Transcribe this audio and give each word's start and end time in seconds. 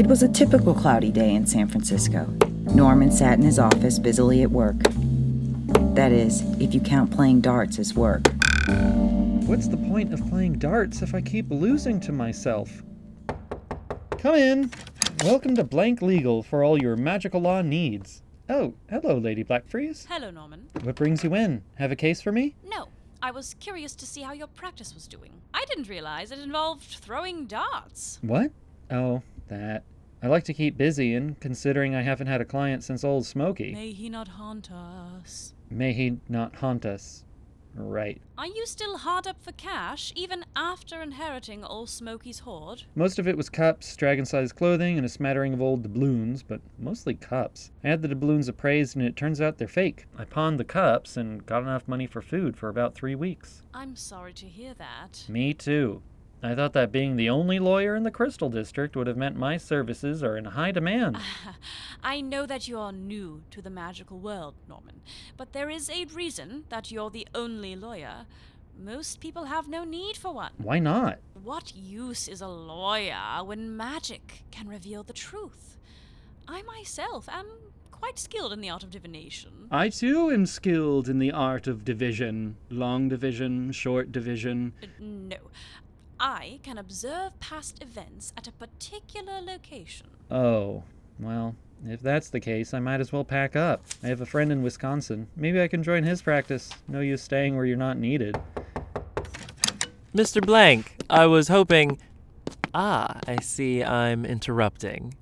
It 0.00 0.06
was 0.06 0.22
a 0.22 0.28
typical 0.28 0.72
cloudy 0.72 1.12
day 1.12 1.34
in 1.34 1.46
San 1.46 1.68
Francisco. 1.68 2.24
Norman 2.74 3.12
sat 3.12 3.38
in 3.38 3.44
his 3.44 3.58
office 3.58 3.98
busily 3.98 4.42
at 4.42 4.50
work. 4.50 4.78
That 5.94 6.10
is, 6.10 6.40
if 6.58 6.72
you 6.72 6.80
count 6.80 7.10
playing 7.10 7.42
darts 7.42 7.78
as 7.78 7.92
work. 7.92 8.22
What's 9.46 9.68
the 9.68 9.76
point 9.76 10.14
of 10.14 10.26
playing 10.30 10.54
darts 10.54 11.02
if 11.02 11.14
I 11.14 11.20
keep 11.20 11.50
losing 11.50 12.00
to 12.00 12.12
myself? 12.12 12.82
Come 14.16 14.36
in. 14.36 14.70
Welcome 15.22 15.54
to 15.56 15.64
Blank 15.64 16.00
Legal 16.00 16.42
for 16.42 16.64
all 16.64 16.80
your 16.80 16.96
magical 16.96 17.42
law 17.42 17.60
needs. 17.60 18.22
Oh, 18.48 18.72
hello, 18.88 19.18
Lady 19.18 19.44
Blackfreeze. 19.44 20.06
Hello, 20.08 20.30
Norman. 20.30 20.70
What 20.80 20.94
brings 20.94 21.22
you 21.22 21.34
in? 21.34 21.62
Have 21.74 21.92
a 21.92 21.96
case 21.96 22.22
for 22.22 22.32
me? 22.32 22.54
No, 22.64 22.88
I 23.22 23.32
was 23.32 23.52
curious 23.60 23.94
to 23.96 24.06
see 24.06 24.22
how 24.22 24.32
your 24.32 24.46
practice 24.46 24.94
was 24.94 25.06
doing. 25.06 25.42
I 25.52 25.66
didn't 25.66 25.90
realize 25.90 26.30
it 26.30 26.38
involved 26.38 26.84
throwing 26.84 27.44
darts. 27.44 28.18
What? 28.22 28.50
Oh, 28.90 29.22
that. 29.48 29.84
I 30.22 30.26
like 30.26 30.44
to 30.44 30.54
keep 30.54 30.76
busy, 30.76 31.14
and 31.14 31.38
considering 31.40 31.94
I 31.94 32.02
haven't 32.02 32.26
had 32.26 32.40
a 32.42 32.44
client 32.44 32.84
since 32.84 33.04
Old 33.04 33.24
Smoky, 33.24 33.72
May 33.72 33.92
he 33.92 34.10
not 34.10 34.28
haunt 34.28 34.70
us. 34.70 35.54
may 35.70 35.92
he 35.94 36.18
not 36.28 36.56
haunt 36.56 36.84
us. 36.84 37.24
Right. 37.74 38.20
Are 38.36 38.46
you 38.48 38.66
still 38.66 38.98
hard 38.98 39.26
up 39.28 39.40
for 39.40 39.52
cash, 39.52 40.12
even 40.16 40.44
after 40.56 41.00
inheriting 41.00 41.64
Old 41.64 41.88
Smoky's 41.88 42.40
hoard? 42.40 42.82
Most 42.96 43.18
of 43.20 43.28
it 43.28 43.36
was 43.36 43.48
cups, 43.48 43.94
dragon 43.96 44.24
sized 44.26 44.56
clothing, 44.56 44.96
and 44.98 45.06
a 45.06 45.08
smattering 45.08 45.54
of 45.54 45.62
old 45.62 45.84
doubloons, 45.84 46.42
but 46.42 46.60
mostly 46.78 47.14
cups. 47.14 47.70
I 47.84 47.88
had 47.88 48.02
the 48.02 48.08
doubloons 48.08 48.48
appraised, 48.48 48.96
and 48.96 49.06
it 49.06 49.14
turns 49.16 49.40
out 49.40 49.56
they're 49.56 49.68
fake. 49.68 50.06
I 50.18 50.24
pawned 50.24 50.58
the 50.58 50.64
cups 50.64 51.16
and 51.16 51.46
got 51.46 51.62
enough 51.62 51.86
money 51.86 52.06
for 52.06 52.20
food 52.20 52.56
for 52.56 52.68
about 52.68 52.94
three 52.94 53.14
weeks. 53.14 53.62
I'm 53.72 53.94
sorry 53.96 54.32
to 54.34 54.46
hear 54.46 54.74
that. 54.74 55.24
Me 55.28 55.54
too. 55.54 56.02
I 56.42 56.54
thought 56.54 56.72
that 56.72 56.90
being 56.90 57.16
the 57.16 57.28
only 57.28 57.58
lawyer 57.58 57.94
in 57.94 58.02
the 58.02 58.10
Crystal 58.10 58.48
District 58.48 58.96
would 58.96 59.06
have 59.06 59.16
meant 59.16 59.36
my 59.36 59.58
services 59.58 60.22
are 60.22 60.36
in 60.38 60.46
high 60.46 60.70
demand. 60.72 61.18
I 62.02 62.22
know 62.22 62.46
that 62.46 62.66
you 62.66 62.78
are 62.78 62.92
new 62.92 63.42
to 63.50 63.60
the 63.60 63.68
magical 63.68 64.18
world, 64.18 64.54
Norman, 64.66 65.02
but 65.36 65.52
there 65.52 65.68
is 65.68 65.90
a 65.90 66.06
reason 66.06 66.64
that 66.70 66.90
you're 66.90 67.10
the 67.10 67.28
only 67.34 67.76
lawyer. 67.76 68.26
Most 68.78 69.20
people 69.20 69.44
have 69.44 69.68
no 69.68 69.84
need 69.84 70.16
for 70.16 70.32
one. 70.32 70.52
Why 70.56 70.78
not? 70.78 71.18
What 71.34 71.76
use 71.76 72.26
is 72.26 72.40
a 72.40 72.48
lawyer 72.48 73.44
when 73.44 73.76
magic 73.76 74.44
can 74.50 74.66
reveal 74.66 75.02
the 75.02 75.12
truth? 75.12 75.76
I 76.48 76.62
myself 76.62 77.28
am 77.28 77.46
quite 77.90 78.18
skilled 78.18 78.54
in 78.54 78.62
the 78.62 78.70
art 78.70 78.82
of 78.82 78.90
divination. 78.90 79.68
I 79.70 79.90
too 79.90 80.30
am 80.30 80.46
skilled 80.46 81.06
in 81.06 81.18
the 81.18 81.32
art 81.32 81.66
of 81.66 81.84
division 81.84 82.56
long 82.70 83.10
division, 83.10 83.72
short 83.72 84.10
division. 84.10 84.72
Uh, 84.82 84.86
No. 84.98 85.36
I 86.22 86.60
can 86.62 86.76
observe 86.76 87.40
past 87.40 87.82
events 87.82 88.34
at 88.36 88.46
a 88.46 88.52
particular 88.52 89.40
location. 89.40 90.06
Oh, 90.30 90.82
well, 91.18 91.56
if 91.86 92.00
that's 92.00 92.28
the 92.28 92.40
case, 92.40 92.74
I 92.74 92.78
might 92.78 93.00
as 93.00 93.10
well 93.10 93.24
pack 93.24 93.56
up. 93.56 93.82
I 94.02 94.08
have 94.08 94.20
a 94.20 94.26
friend 94.26 94.52
in 94.52 94.62
Wisconsin. 94.62 95.28
Maybe 95.34 95.62
I 95.62 95.66
can 95.66 95.82
join 95.82 96.04
his 96.04 96.20
practice. 96.20 96.68
No 96.88 97.00
use 97.00 97.22
staying 97.22 97.56
where 97.56 97.64
you're 97.64 97.78
not 97.78 97.96
needed. 97.96 98.38
Mr. 100.14 100.44
Blank, 100.44 100.94
I 101.08 101.24
was 101.24 101.48
hoping. 101.48 101.98
Ah, 102.74 103.18
I 103.26 103.40
see 103.40 103.82
I'm 103.82 104.26
interrupting. 104.26 105.14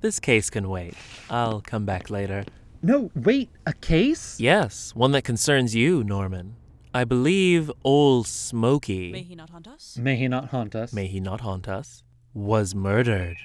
This 0.00 0.18
case 0.18 0.48
can 0.48 0.70
wait. 0.70 0.94
I'll 1.28 1.60
come 1.60 1.84
back 1.84 2.08
later. 2.08 2.46
No, 2.80 3.10
wait, 3.14 3.50
a 3.66 3.74
case? 3.74 4.40
Yes, 4.40 4.94
one 4.94 5.12
that 5.12 5.24
concerns 5.24 5.74
you, 5.74 6.02
Norman. 6.02 6.56
I 6.92 7.04
believe 7.04 7.70
Old 7.84 8.26
Smoky, 8.26 9.12
May 9.12 9.22
he 9.22 9.34
not 9.36 9.50
haunt 9.50 9.68
us? 9.68 9.96
May 9.96 10.16
he 10.16 10.26
not 10.28 10.48
haunt 10.48 10.74
us. 10.74 10.92
may 10.92 11.06
he 11.06 11.20
not 11.20 11.40
haunt 11.40 11.68
us, 11.68 12.02
was 12.34 12.74
murdered. 12.74 13.36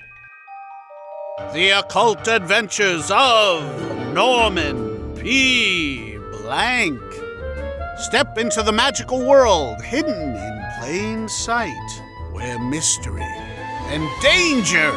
The 1.54 1.70
Occult 1.80 2.28
Adventures 2.28 3.12
of 3.12 4.14
Norman 4.14 5.14
P. 5.16 6.18
Blank. 6.42 7.00
Step 8.00 8.38
into 8.40 8.64
the 8.64 8.72
magical 8.72 9.24
world 9.26 9.82
hidden 9.82 10.36
in 10.36 10.64
plain 10.80 11.30
sight, 11.30 12.02
where 12.32 12.58
mystery 12.60 13.22
and 13.92 14.08
danger 14.22 14.92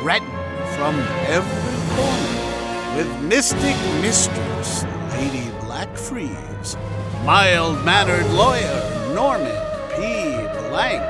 threaten 0.00 0.28
from 0.76 0.94
every 1.26 1.96
corner. 1.96 2.96
With 2.96 3.22
mystic 3.22 3.76
mistress 4.00 4.84
Lady 5.12 5.50
Blackfreeze, 5.60 6.76
mild 7.28 7.84
mannered 7.84 8.26
lawyer 8.30 9.12
Norman 9.14 9.52
P. 9.90 10.00
Blank 10.70 11.02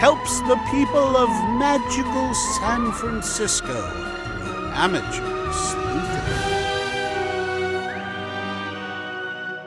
helps 0.00 0.40
the 0.48 0.56
people 0.70 1.18
of 1.18 1.28
magical 1.58 2.32
San 2.58 2.90
Francisco 2.92 3.78
through 4.38 4.70
amateur 4.72 5.52
sleuthing. 5.52 6.40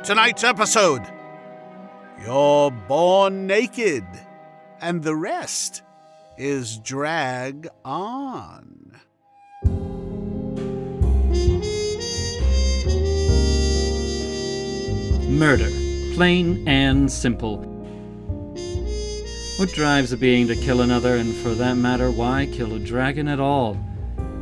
Tonight's 0.03 0.43
episode 0.43 1.03
You're 2.25 2.71
Born 2.71 3.45
Naked, 3.45 4.07
and 4.81 5.03
the 5.03 5.15
rest 5.15 5.83
is 6.39 6.79
Drag 6.79 7.67
On. 7.85 8.99
Murder. 15.29 15.82
Plain 16.15 16.67
and 16.67 17.11
simple. 17.11 17.57
What 19.57 19.71
drives 19.73 20.11
a 20.11 20.17
being 20.17 20.47
to 20.47 20.55
kill 20.55 20.81
another, 20.81 21.15
and 21.15 21.33
for 21.33 21.55
that 21.55 21.73
matter, 21.73 22.11
why 22.11 22.47
kill 22.51 22.75
a 22.75 22.79
dragon 22.79 23.27
at 23.27 23.39
all? 23.39 23.77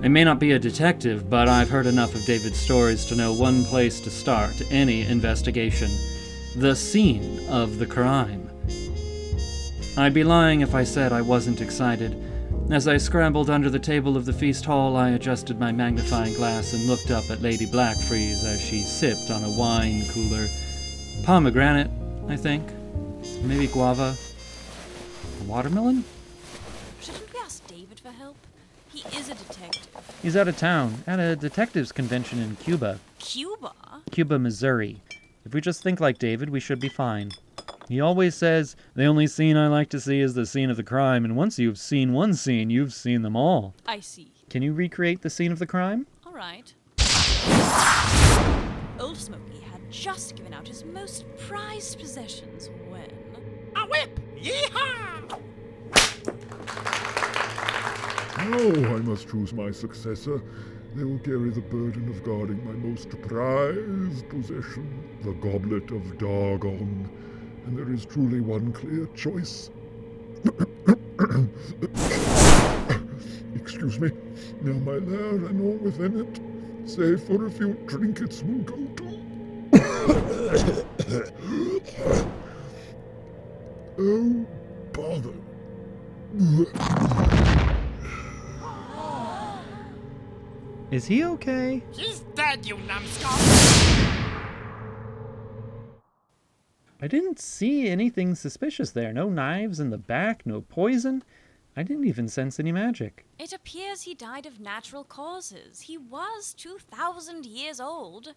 I 0.04 0.10
may 0.10 0.26
not 0.26 0.40
be 0.40 0.52
a 0.52 0.60
detective, 0.60 1.30
but 1.30 1.48
I've 1.48 1.70
heard 1.70 1.86
enough 1.86 2.14
of 2.14 2.26
David's 2.26 2.60
stories 2.60 3.06
to 3.06 3.16
know 3.16 3.34
one 3.34 3.64
place 3.64 4.02
to 4.02 4.10
start 4.10 4.62
any 4.70 5.04
investigation 5.04 5.90
the 6.58 6.76
scene 6.76 7.48
of 7.48 7.80
the 7.80 7.86
crime. 7.86 8.50
I'd 9.96 10.14
be 10.14 10.26
lying 10.26 10.60
if 10.60 10.76
I 10.76 10.84
said 10.84 11.14
I 11.14 11.22
wasn't 11.22 11.62
excited. 11.62 12.22
As 12.70 12.88
I 12.88 12.98
scrambled 12.98 13.50
under 13.50 13.70
the 13.70 13.80
table 13.80 14.18
of 14.18 14.26
the 14.26 14.34
feast 14.34 14.66
hall, 14.66 14.98
I 14.98 15.12
adjusted 15.12 15.58
my 15.58 15.72
magnifying 15.72 16.34
glass 16.34 16.74
and 16.74 16.88
looked 16.88 17.12
up 17.12 17.30
at 17.30 17.42
Lady 17.42 17.66
Blackfreeze 17.66 18.44
as 18.44 18.60
she 18.60 18.84
sipped 18.84 19.32
on 19.32 19.46
a 19.46 19.50
wine 19.50 20.06
cooler. 20.10 20.48
Pomegranate, 21.24 21.90
I 22.28 22.36
think. 22.36 22.68
Maybe 23.44 23.68
guava. 23.68 24.16
Watermelon? 25.46 26.04
Shouldn't 27.00 27.32
we 27.34 27.40
ask 27.40 27.66
David 27.68 28.00
for 28.00 28.10
help? 28.10 28.36
He 28.92 29.02
is 29.18 29.30
a 29.30 29.36
detective. 29.36 29.88
He's 30.22 30.36
out 30.36 30.48
of 30.48 30.58
town, 30.58 31.04
at 31.08 31.20
a 31.20 31.36
detectives 31.36 31.92
convention 31.92 32.40
in 32.40 32.56
Cuba. 32.58 33.00
Cuba? 33.20 33.72
Cuba, 34.12 34.40
Missouri. 34.40 35.00
If 35.46 35.54
we 35.54 35.62
just 35.62 35.84
think 35.84 36.00
like 36.00 36.18
David, 36.18 36.50
we 36.50 36.60
should 36.60 36.80
be 36.80 36.90
fine. 36.90 37.32
He 37.88 38.02
always 38.02 38.36
says, 38.36 38.76
the 38.96 39.06
only 39.06 39.28
scene 39.28 39.58
I 39.58 39.68
like 39.68 39.90
to 39.90 40.00
see 40.00 40.20
is 40.22 40.34
the 40.34 40.46
scene 40.46 40.70
of 40.70 40.78
the 40.78 40.84
crime, 40.84 41.24
and 41.24 41.36
once 41.36 41.60
you've 41.60 41.78
seen 41.80 42.14
one 42.14 42.34
scene, 42.34 42.70
you've 42.70 42.94
seen 42.94 43.22
them 43.22 43.36
all. 43.36 43.74
I 43.86 44.00
see. 44.00 44.32
Can 44.50 44.64
you 44.64 44.74
recreate 44.74 45.22
the 45.22 45.30
scene 45.30 45.52
of 45.52 45.60
the 45.60 45.68
crime? 45.68 46.08
All 46.26 46.34
right. 46.34 46.74
Old 49.00 49.18
Smoky 49.18 49.62
had 49.62 49.71
just 49.92 50.36
given 50.38 50.54
out 50.54 50.68
his 50.68 50.86
most 50.86 51.26
prized 51.38 52.00
possessions 52.00 52.70
when. 52.90 53.12
A 53.76 53.86
whip! 53.88 54.20
Yeehaw! 54.42 55.40
Now 58.38 58.96
I 58.96 59.00
must 59.02 59.30
choose 59.30 59.54
my 59.54 59.70
successor. 59.70 60.42
They 60.96 61.04
will 61.04 61.20
carry 61.20 61.50
the 61.52 61.62
burden 61.62 62.10
of 62.10 62.24
guarding 62.24 62.66
my 62.66 62.72
most 62.72 63.10
prized 63.22 64.28
possession, 64.30 65.04
the 65.24 65.34
Goblet 65.34 65.92
of 65.92 66.02
Dargon. 66.18 67.08
And 67.66 67.78
there 67.78 67.94
is 67.94 68.06
truly 68.06 68.42
one 68.42 68.72
clear 68.72 69.08
choice. 69.08 69.70
Excuse 73.56 74.00
me. 74.00 74.12
Now 74.62 74.74
my 74.80 74.98
lair 74.98 75.36
and 75.36 75.62
all 75.62 75.78
within 75.78 76.22
it, 76.22 76.40
save 76.90 77.22
for 77.24 77.46
a 77.46 77.52
few 77.52 77.74
trinkets, 77.88 78.42
will 78.44 78.64
go 78.64 78.76
to. 78.76 79.01
Oh, 84.00 84.46
bother. 84.94 85.34
Is 90.92 91.06
he 91.06 91.24
okay? 91.24 91.84
He's 91.92 92.20
dead, 92.36 92.66
you 92.66 92.78
numbskull! 92.78 93.32
I 97.04 97.08
didn't 97.08 97.40
see 97.40 97.88
anything 97.90 98.36
suspicious 98.36 98.92
there. 98.92 99.12
No 99.12 99.30
knives 99.30 99.80
in 99.80 99.90
the 99.90 99.98
back, 99.98 100.46
no 100.46 100.62
poison. 100.62 101.24
I 101.76 101.84
didn't 101.84 102.06
even 102.06 102.28
sense 102.28 102.60
any 102.60 102.72
magic. 102.72 103.26
It 103.40 103.54
appears 103.54 104.02
he 104.02 104.14
died 104.14 104.46
of 104.46 104.60
natural 104.60 105.04
causes. 105.06 105.82
He 105.82 105.98
was 105.98 106.54
2,000 106.54 107.46
years 107.46 107.80
old. 107.80 108.34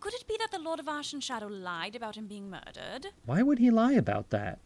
Could 0.00 0.14
it 0.14 0.26
be 0.26 0.36
that 0.38 0.50
the 0.50 0.58
Lord 0.58 0.80
of 0.80 0.88
Ash 0.88 1.12
and 1.12 1.22
Shadow 1.22 1.46
lied 1.46 1.94
about 1.94 2.16
him 2.16 2.26
being 2.26 2.50
murdered? 2.50 3.06
Why 3.24 3.42
would 3.42 3.58
he 3.58 3.70
lie 3.70 3.92
about 3.92 4.30
that? 4.30 4.58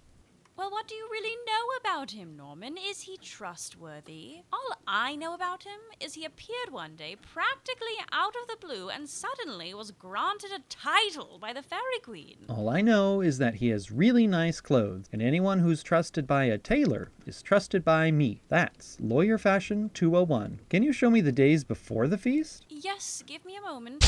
Well, 0.58 0.72
what 0.72 0.88
do 0.88 0.96
you 0.96 1.06
really 1.08 1.36
know 1.46 1.78
about 1.80 2.10
him, 2.10 2.36
Norman? 2.36 2.76
Is 2.76 3.02
he 3.02 3.16
trustworthy? 3.16 4.38
All 4.52 4.72
I 4.88 5.14
know 5.14 5.32
about 5.32 5.62
him 5.62 5.78
is 6.00 6.14
he 6.14 6.24
appeared 6.24 6.72
one 6.72 6.96
day 6.96 7.14
practically 7.32 7.94
out 8.10 8.34
of 8.34 8.48
the 8.48 8.66
blue 8.66 8.88
and 8.88 9.08
suddenly 9.08 9.72
was 9.72 9.92
granted 9.92 10.50
a 10.50 10.64
title 10.68 11.38
by 11.40 11.52
the 11.52 11.62
Fairy 11.62 12.00
Queen. 12.02 12.38
All 12.48 12.68
I 12.68 12.80
know 12.80 13.20
is 13.20 13.38
that 13.38 13.54
he 13.54 13.68
has 13.68 13.92
really 13.92 14.26
nice 14.26 14.60
clothes, 14.60 15.06
and 15.12 15.22
anyone 15.22 15.60
who's 15.60 15.84
trusted 15.84 16.26
by 16.26 16.46
a 16.46 16.58
tailor 16.58 17.12
is 17.24 17.40
trusted 17.40 17.84
by 17.84 18.10
me. 18.10 18.42
That's 18.48 18.96
Lawyer 18.98 19.38
Fashion 19.38 19.92
201. 19.94 20.62
Can 20.70 20.82
you 20.82 20.92
show 20.92 21.08
me 21.08 21.20
the 21.20 21.30
days 21.30 21.62
before 21.62 22.08
the 22.08 22.18
feast? 22.18 22.66
Yes, 22.68 23.22
give 23.24 23.44
me 23.44 23.56
a 23.56 23.60
moment. 23.60 24.04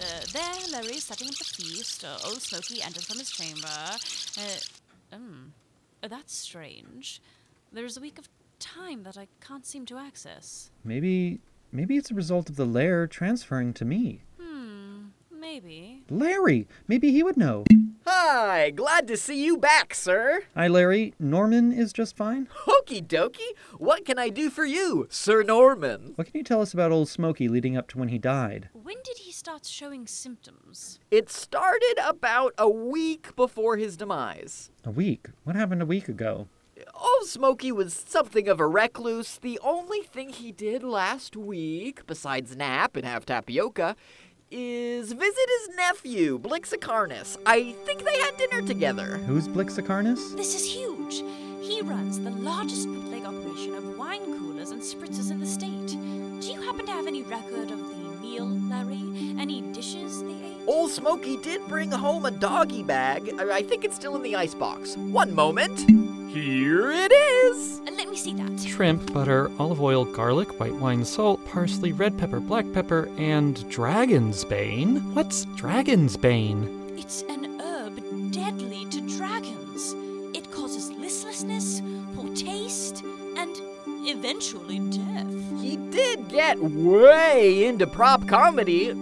Uh, 0.00 0.24
there, 0.32 0.54
Larry, 0.72 0.98
setting 0.98 1.28
up 1.28 1.34
the 1.34 1.44
feast. 1.44 2.04
Uh, 2.04 2.18
old 2.24 2.42
Smoky 2.42 2.82
enters 2.82 3.04
from 3.04 3.18
his 3.18 3.30
chamber. 3.30 3.68
Uh, 5.12 6.08
that's 6.08 6.34
strange. 6.34 7.20
There's 7.72 7.96
a 7.96 8.00
week 8.00 8.18
of 8.18 8.28
time 8.58 9.02
that 9.04 9.16
I 9.16 9.28
can't 9.40 9.64
seem 9.66 9.86
to 9.86 9.98
access. 9.98 10.70
Maybe. 10.84 11.40
maybe 11.70 11.96
it's 11.96 12.10
a 12.10 12.14
result 12.14 12.48
of 12.50 12.56
the 12.56 12.64
lair 12.66 13.06
transferring 13.06 13.72
to 13.74 13.84
me. 13.84 14.22
Maybe. 15.42 16.04
Larry! 16.08 16.68
Maybe 16.86 17.10
he 17.10 17.24
would 17.24 17.36
know. 17.36 17.64
Hi, 18.06 18.70
glad 18.70 19.08
to 19.08 19.16
see 19.16 19.44
you 19.44 19.58
back, 19.58 19.92
sir. 19.92 20.44
Hi, 20.54 20.68
Larry. 20.68 21.14
Norman 21.18 21.72
is 21.72 21.92
just 21.92 22.16
fine. 22.16 22.46
Hokey 22.48 23.02
dokie. 23.02 23.56
What 23.76 24.04
can 24.04 24.20
I 24.20 24.28
do 24.28 24.50
for 24.50 24.64
you, 24.64 25.08
Sir 25.10 25.42
Norman? 25.42 26.12
What 26.14 26.28
can 26.28 26.38
you 26.38 26.44
tell 26.44 26.60
us 26.60 26.72
about 26.72 26.92
old 26.92 27.08
Smoky 27.08 27.48
leading 27.48 27.76
up 27.76 27.88
to 27.88 27.98
when 27.98 28.10
he 28.10 28.18
died? 28.18 28.68
When 28.72 28.98
did 29.02 29.18
he 29.18 29.32
start 29.32 29.66
showing 29.66 30.06
symptoms? 30.06 31.00
It 31.10 31.28
started 31.28 31.96
about 32.06 32.54
a 32.56 32.70
week 32.70 33.34
before 33.34 33.76
his 33.76 33.96
demise. 33.96 34.70
A 34.84 34.92
week? 34.92 35.26
What 35.42 35.56
happened 35.56 35.82
a 35.82 35.86
week 35.86 36.08
ago? 36.08 36.46
Old 36.94 37.26
Smoky 37.26 37.72
was 37.72 37.94
something 37.94 38.48
of 38.48 38.60
a 38.60 38.66
recluse. 38.66 39.38
The 39.38 39.58
only 39.62 40.02
thing 40.02 40.28
he 40.30 40.52
did 40.52 40.82
last 40.82 41.36
week, 41.36 42.06
besides 42.06 42.56
nap 42.56 42.96
and 42.96 43.04
have 43.04 43.26
tapioca, 43.26 43.96
is 44.52 45.12
visit 45.12 45.48
his 45.60 45.76
nephew, 45.76 46.38
Blixacarnus. 46.38 47.38
I 47.46 47.72
think 47.84 48.04
they 48.04 48.18
had 48.20 48.36
dinner 48.36 48.66
together. 48.66 49.16
Who's 49.26 49.48
Blixacarnus? 49.48 50.36
This 50.36 50.54
is 50.54 50.64
huge. 50.64 51.22
He 51.62 51.80
runs 51.80 52.20
the 52.20 52.30
largest 52.30 52.86
bootleg 52.86 53.24
operation 53.24 53.74
of 53.74 53.96
wine 53.96 54.38
coolers 54.38 54.70
and 54.70 54.82
spritzers 54.82 55.30
in 55.30 55.40
the 55.40 55.46
state. 55.46 55.86
Do 56.40 56.52
you 56.52 56.60
happen 56.60 56.84
to 56.86 56.92
have 56.92 57.06
any 57.06 57.22
record 57.22 57.70
of 57.70 57.78
the 57.78 58.18
meal, 58.20 58.46
Larry? 58.46 59.00
Any 59.40 59.62
dishes 59.72 60.22
they 60.22 60.30
ate? 60.30 60.66
Old 60.66 60.90
Smoky 60.90 61.38
did 61.38 61.66
bring 61.66 61.90
home 61.90 62.26
a 62.26 62.30
doggy 62.30 62.82
bag. 62.82 63.34
I 63.38 63.50
I 63.50 63.62
think 63.62 63.84
it's 63.84 63.96
still 63.96 64.16
in 64.16 64.22
the 64.22 64.36
icebox. 64.36 64.96
One 64.96 65.34
moment. 65.34 66.01
Here 66.32 66.90
it 66.90 67.12
is. 67.12 67.80
Uh, 67.80 67.90
let 67.94 68.08
me 68.08 68.16
see 68.16 68.32
that. 68.32 68.58
Shrimp, 68.58 69.12
butter, 69.12 69.50
olive 69.58 69.82
oil, 69.82 70.06
garlic, 70.06 70.58
white 70.58 70.74
wine, 70.74 71.04
salt, 71.04 71.44
parsley, 71.46 71.92
red 71.92 72.16
pepper, 72.16 72.40
black 72.40 72.64
pepper, 72.72 73.10
and 73.18 73.68
dragon's 73.68 74.42
bane? 74.42 74.96
What's 75.12 75.44
dragon's 75.56 76.16
bane? 76.16 76.94
It's 76.96 77.20
an 77.28 77.60
herb 77.60 78.32
deadly 78.32 78.86
to 78.86 79.00
dragons. 79.18 79.92
It 80.34 80.50
causes 80.50 80.90
listlessness, 80.92 81.82
poor 82.16 82.34
taste, 82.34 83.02
and 83.36 83.54
eventually 84.08 84.78
death. 84.88 85.60
He 85.60 85.76
did 85.90 86.30
get 86.30 86.58
way 86.58 87.66
into 87.66 87.86
prop 87.86 88.26
comedy 88.26 88.94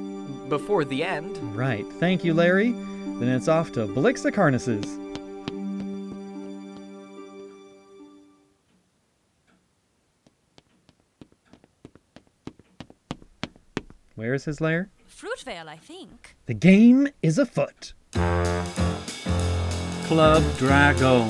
before 0.49 0.85
the 0.85 1.05
end. 1.05 1.39
Right. 1.55 1.87
Thank 2.01 2.25
you, 2.25 2.35
Larry. 2.35 2.73
Then 2.73 3.29
it's 3.29 3.47
off 3.47 3.71
to 3.73 3.87
Blixacarnus's. 14.21 14.29
Where's 14.29 14.45
his 14.45 14.61
lair? 14.61 14.91
Fruitvale, 15.09 15.69
I 15.69 15.77
think. 15.77 16.37
The 16.47 16.55
game 16.55 17.09
is 17.23 17.39
afoot. 17.39 17.95
Club 20.07 20.45
Dragon. 20.59 21.29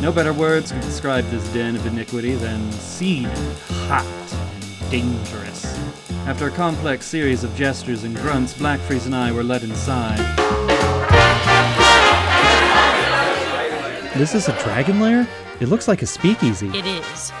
No 0.00 0.12
better 0.12 0.32
words 0.32 0.72
can 0.72 0.80
describe 0.80 1.24
this 1.30 1.46
den 1.52 1.76
of 1.76 1.86
iniquity 1.86 2.34
than 2.34 2.70
seed, 2.72 3.28
hot, 3.88 4.04
and 4.04 4.90
dangerous. 4.90 5.64
After 6.26 6.48
a 6.48 6.50
complex 6.50 7.06
series 7.06 7.44
of 7.44 7.54
gestures 7.54 8.04
and 8.04 8.16
grunts, 8.16 8.54
Blackfreeze 8.54 9.06
and 9.06 9.14
I 9.14 9.32
were 9.32 9.44
led 9.44 9.62
inside. 9.62 10.18
This 14.16 14.34
is 14.34 14.48
a 14.48 14.62
dragon 14.62 15.00
lair? 15.00 15.26
It 15.60 15.68
looks 15.68 15.88
like 15.88 16.02
a 16.02 16.06
speakeasy. 16.06 16.68
It 16.68 16.86
is. 16.86 17.32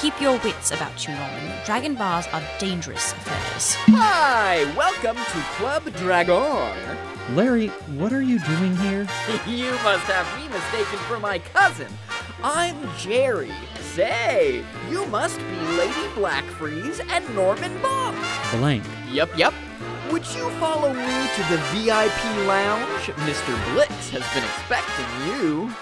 Keep 0.00 0.20
your 0.20 0.38
wits 0.44 0.70
about 0.70 1.08
you, 1.08 1.14
Norman. 1.14 1.56
Dragon 1.66 1.96
bars 1.96 2.24
are 2.32 2.42
dangerous 2.60 3.10
affairs. 3.14 3.74
Hi, 3.88 4.62
welcome 4.76 5.16
to 5.16 5.40
Club 5.56 5.92
Dragon. 5.96 6.76
Larry, 7.34 7.66
what 7.96 8.12
are 8.12 8.22
you 8.22 8.38
doing 8.38 8.76
here? 8.76 9.08
you 9.48 9.72
must 9.82 10.04
have 10.04 10.40
me 10.40 10.46
mistaken 10.48 10.98
for 11.08 11.18
my 11.18 11.40
cousin. 11.40 11.88
I'm 12.44 12.76
Jerry. 12.96 13.50
Say, 13.80 14.64
you 14.88 15.04
must 15.06 15.36
be 15.40 15.56
Lady 15.76 16.06
Blackfreeze 16.14 17.04
and 17.10 17.28
Norman 17.34 17.76
Bonk. 17.80 18.56
Blank. 18.60 18.84
Yup, 19.10 19.36
yup. 19.36 19.54
Would 20.12 20.32
you 20.32 20.48
follow 20.60 20.92
me 20.92 21.28
to 21.34 21.42
the 21.50 21.58
VIP 21.72 22.46
lounge? 22.46 23.06
Mr. 23.26 23.74
Blitz 23.74 24.10
has 24.10 24.22
been 24.32 24.44
expecting 24.44 25.26
you. 25.26 25.74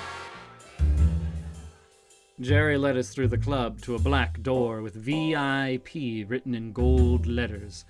Jerry 2.38 2.76
led 2.76 2.98
us 2.98 3.08
through 3.08 3.28
the 3.28 3.38
club 3.38 3.80
to 3.82 3.94
a 3.94 3.98
black 3.98 4.42
door 4.42 4.82
with 4.82 4.92
VIP 4.92 6.28
written 6.28 6.54
in 6.54 6.72
gold 6.72 7.26
letters. 7.26 7.86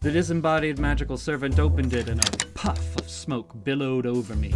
The 0.00 0.12
disembodied 0.12 0.78
magical 0.78 1.16
servant 1.16 1.58
opened 1.58 1.92
it 1.92 2.08
and 2.08 2.20
a 2.20 2.46
puff 2.54 2.96
of 2.96 3.10
smoke 3.10 3.64
billowed 3.64 4.06
over 4.06 4.36
me. 4.36 4.54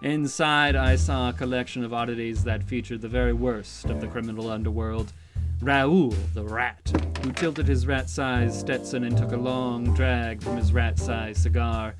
Inside, 0.00 0.74
I 0.74 0.96
saw 0.96 1.28
a 1.28 1.34
collection 1.34 1.84
of 1.84 1.92
oddities 1.92 2.44
that 2.44 2.64
featured 2.64 3.02
the 3.02 3.08
very 3.08 3.34
worst 3.34 3.90
of 3.90 4.00
the 4.00 4.08
criminal 4.08 4.50
underworld. 4.50 5.12
Raoul, 5.60 6.14
the 6.32 6.44
rat, 6.44 6.90
who 7.22 7.30
tilted 7.32 7.68
his 7.68 7.86
rat 7.86 8.08
sized 8.08 8.58
Stetson 8.58 9.04
and 9.04 9.18
took 9.18 9.32
a 9.32 9.36
long 9.36 9.92
drag 9.92 10.42
from 10.42 10.56
his 10.56 10.72
rat 10.72 10.98
sized 10.98 11.42
cigar. 11.42 11.94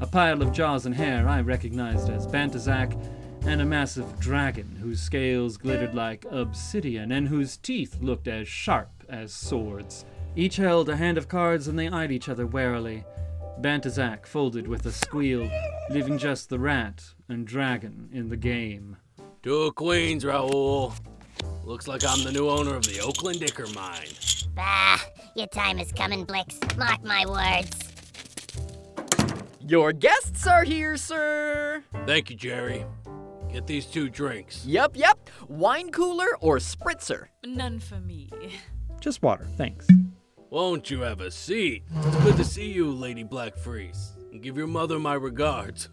A 0.00 0.06
pile 0.06 0.40
of 0.40 0.52
jaws 0.52 0.86
and 0.86 0.94
hair 0.94 1.28
I 1.28 1.40
recognized 1.40 2.08
as 2.08 2.26
Bantazak, 2.26 2.98
and 3.46 3.60
a 3.60 3.64
massive 3.64 4.18
dragon 4.18 4.76
whose 4.80 5.00
scales 5.00 5.56
glittered 5.56 5.94
like 5.94 6.24
obsidian 6.30 7.12
and 7.12 7.28
whose 7.28 7.56
teeth 7.56 7.98
looked 8.00 8.28
as 8.28 8.48
sharp 8.48 8.90
as 9.08 9.32
swords. 9.32 10.04
Each 10.36 10.56
held 10.56 10.88
a 10.88 10.96
hand 10.96 11.18
of 11.18 11.28
cards 11.28 11.68
and 11.68 11.78
they 11.78 11.88
eyed 11.88 12.12
each 12.12 12.28
other 12.28 12.46
warily. 12.46 13.04
Bantazak 13.60 14.26
folded 14.26 14.66
with 14.66 14.86
a 14.86 14.92
squeal, 14.92 15.50
leaving 15.90 16.18
just 16.18 16.48
the 16.48 16.58
rat 16.58 17.02
and 17.28 17.46
dragon 17.46 18.08
in 18.12 18.28
the 18.28 18.36
game. 18.36 18.96
Two 19.42 19.72
queens, 19.72 20.24
Raoul. 20.24 20.94
Looks 21.64 21.88
like 21.88 22.04
I'm 22.06 22.24
the 22.24 22.32
new 22.32 22.48
owner 22.48 22.74
of 22.74 22.84
the 22.84 23.00
Oakland 23.00 23.40
Dicker 23.40 23.66
mine. 23.74 24.08
Bah, 24.54 24.98
your 25.34 25.46
time 25.48 25.78
is 25.78 25.92
coming, 25.92 26.24
Blix. 26.24 26.58
Mark 26.76 27.02
my 27.04 27.26
words. 27.26 27.89
Your 29.70 29.92
guests 29.92 30.48
are 30.48 30.64
here, 30.64 30.96
sir. 30.96 31.84
Thank 32.04 32.28
you, 32.28 32.34
Jerry. 32.34 32.84
Get 33.52 33.68
these 33.68 33.86
two 33.86 34.10
drinks. 34.10 34.66
Yup, 34.66 34.96
yup. 34.96 35.30
Wine 35.46 35.92
cooler 35.92 36.26
or 36.40 36.56
spritzer? 36.56 37.26
None 37.46 37.78
for 37.78 38.00
me. 38.00 38.28
Just 39.00 39.22
water, 39.22 39.46
thanks. 39.56 39.86
Won't 40.50 40.90
you 40.90 41.02
have 41.02 41.20
a 41.20 41.30
seat? 41.30 41.84
It's 42.04 42.16
good 42.24 42.36
to 42.38 42.44
see 42.44 42.72
you, 42.72 42.90
Lady 42.90 43.22
Blackfreeze. 43.22 44.16
And 44.32 44.42
give 44.42 44.56
your 44.56 44.66
mother 44.66 44.98
my 44.98 45.14
regards. 45.14 45.88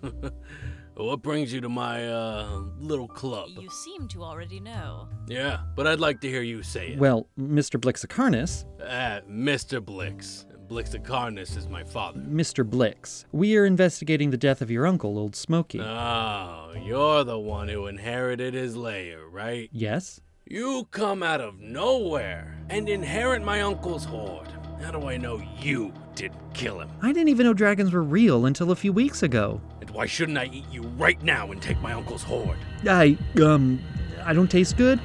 what 0.95 1.21
brings 1.21 1.53
you 1.53 1.61
to 1.61 1.69
my, 1.69 2.07
uh, 2.07 2.61
little 2.79 3.07
club? 3.07 3.49
You 3.59 3.69
seem 3.69 4.07
to 4.07 4.23
already 4.23 4.59
know. 4.59 5.07
Yeah, 5.27 5.59
but 5.75 5.85
I'd 5.85 5.99
like 5.99 6.19
to 6.21 6.27
hear 6.27 6.41
you 6.41 6.63
say 6.63 6.93
it. 6.93 6.97
Well, 6.97 7.27
Mr. 7.39 7.79
Blixacarnus, 7.79 8.65
Ah, 8.83 9.19
Mr. 9.29 9.85
Blix. 9.85 10.47
Blixacarnus 10.69 11.55
is 11.55 11.67
my 11.69 11.83
father. 11.83 12.19
Mr. 12.19 12.69
Blix, 12.69 13.25
we 13.31 13.55
are 13.55 13.65
investigating 13.65 14.31
the 14.31 14.37
death 14.37 14.61
of 14.61 14.69
your 14.69 14.85
uncle, 14.85 15.17
Old 15.17 15.35
Smoky. 15.35 15.79
Oh, 15.79 16.73
you're 16.83 17.23
the 17.23 17.39
one 17.39 17.69
who 17.69 17.87
inherited 17.87 18.53
his 18.53 18.75
lair, 18.75 19.25
right? 19.27 19.69
yes? 19.71 20.19
You 20.49 20.87
come 20.91 21.23
out 21.23 21.41
of 21.41 21.59
nowhere 21.59 22.57
and 22.69 22.87
inherit 22.87 23.43
my 23.43 23.61
uncle's 23.61 24.05
hoard. 24.05 24.47
How 24.81 24.91
do 24.91 25.07
I 25.07 25.17
know 25.17 25.41
you 25.59 25.91
didn't 26.15 26.53
kill 26.53 26.79
him? 26.79 26.89
I 27.01 27.11
didn't 27.11 27.29
even 27.29 27.45
know 27.45 27.53
dragons 27.53 27.91
were 27.91 28.03
real 28.03 28.45
until 28.45 28.71
a 28.71 28.75
few 28.75 28.93
weeks 28.93 29.23
ago. 29.23 29.59
And 29.81 29.89
why 29.89 30.05
shouldn't 30.05 30.37
I 30.37 30.45
eat 30.45 30.65
you 30.71 30.83
right 30.83 31.21
now 31.21 31.51
and 31.51 31.61
take 31.61 31.81
my 31.81 31.93
uncle's 31.93 32.23
hoard? 32.23 32.57
I, 32.87 33.17
um, 33.43 33.81
I 34.23 34.33
don't 34.33 34.49
taste 34.49 34.77
good? 34.77 35.01